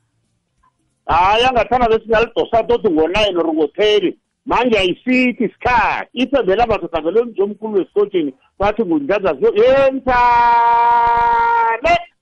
Hayi 1.06 1.46
angathanda 1.46 1.90
besingalidosa 1.90 2.64
toti 2.64 2.90
ngo-nine 2.90 3.38
or 3.38 3.54
ngo-ten 3.54 4.14
manje 4.46 4.80
ayisithi 4.80 5.44
isikhathi. 5.44 6.10
Ithe 6.14 6.42
vele 6.42 6.64
amadoda 6.64 7.02
vele 7.02 7.24
mnje 7.24 7.44
omkhulu 7.44 7.78
wesikotsheni 7.78 8.34
bathi 8.60 8.86
ngundlazazo 8.86 9.54
yenzale 9.56 11.55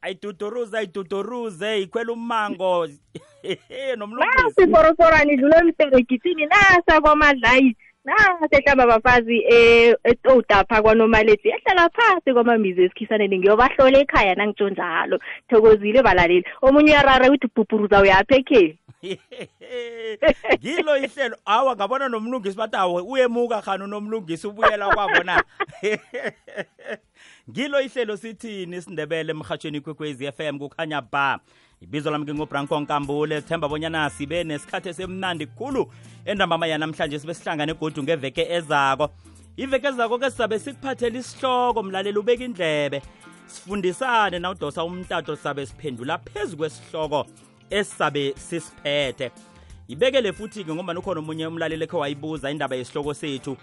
ayiduduruze 0.04 0.78
ayiduduruze 0.78 1.82
ikhwela 1.82 2.12
ummango. 2.14 2.88
Nasi 4.20 4.72
foroforani 4.72 5.34
idlule 5.34 5.58
emperegitini 5.58 6.46
nasa 6.46 7.02
kwamadlayi. 7.02 7.76
Nasa 8.06 8.48
ehlamba 8.52 8.84
abafazi 8.84 9.38
etowudapha 10.04 10.82
kwanomaleti 10.82 11.50
ehlala 11.50 11.90
phasi 11.90 12.34
kwamamizi 12.34 12.84
esikhisaneni. 12.84 13.38
Ngiyobahlola 13.38 14.00
ekhaya 14.00 14.36
nangitsho 14.36 14.70
njalo. 14.70 15.20
Thokozile 15.50 16.04
balaleli. 16.04 16.46
Omunye 16.62 16.92
uyarara 16.92 17.28
ukuthi 17.28 17.48
bhubhuruza 17.56 18.02
uyaphi 18.02 18.36
ekheni 18.36 18.78
ngilo 20.60 20.98
ihlelo. 20.98 21.38
Awa 21.46 21.76
ngabona 21.76 22.10
nomlungisi 22.10 22.58
bathi 22.58 22.76
awe 22.76 23.02
uyemuka 23.02 23.62
khani 23.62 23.84
unomlungisi 23.84 24.48
ubuyela 24.48 24.88
kwabona 24.90 25.44
ngilo 27.50 27.82
ihlelo 27.82 28.18
sithini 28.18 28.78
isindebele 28.78 29.32
emhatshweni 29.32 29.78
ikwekwezi 29.78 30.32
FM 30.32 30.60
kukhanya 30.60 31.02
ba. 31.02 31.40
Ibizo 31.82 32.12
lami 32.12 32.26
ngingubranko 32.26 32.80
nkambule 32.80 33.42
sithemba 33.42 33.68
bonyana 33.68 34.10
sibe 34.10 34.44
nesikhathi 34.44 34.90
esemnandi 34.90 35.46
khulu 35.46 35.92
endambama 36.26 36.68
yanamhlanje 36.68 37.20
sibe 37.20 37.34
sihlangane 37.34 37.72
egodu 37.72 38.04
ngeveke 38.04 38.48
ezako. 38.50 39.10
Iveke 39.58 39.88
ezako 39.88 40.20
ke 40.20 40.32
sizabe 40.32 40.60
sikuphathela 40.60 41.20
isihloko 41.20 41.84
mlaleli 41.84 42.20
ubeka 42.20 42.44
indlebe. 42.44 43.02
Sifundisane 43.48 44.40
nawudosa 44.40 44.84
umtato 44.84 45.36
sizabe 45.36 45.66
siphendula 45.66 46.18
phezu 46.18 46.58
kwesihloko 46.58 47.26
esizabe 47.70 48.34
sisiphethe. 48.38 49.32
Ibekele 49.88 50.34
futhi-ke 50.34 50.74
ngoba 50.74 50.94
ukhona 51.00 51.20
omunye 51.20 51.48
umlaleli 51.48 51.84
ekhe 51.84 51.98
wayibuza 51.98 52.52
indaba 52.52 52.76
yesihloko 52.76 53.14
sethu. 53.14 53.58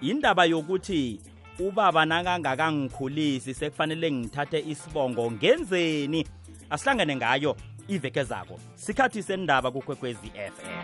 Indaba 0.00 0.44
yokuthi 0.44 1.20
ubaba 1.60 2.04
nakangakangikhulisi 2.06 3.54
sekufanele 3.54 4.10
ngithathe 4.12 4.58
isibongo 4.60 5.30
ngenzeni? 5.30 6.26
Asihlangane 6.70 7.16
ngayo 7.16 7.56
iveke 7.88 8.24
zako 8.24 8.58
sikhathi 8.74 9.22
sendaba 9.22 9.70
kukwekwezi 9.70 10.30
FM 10.30 10.80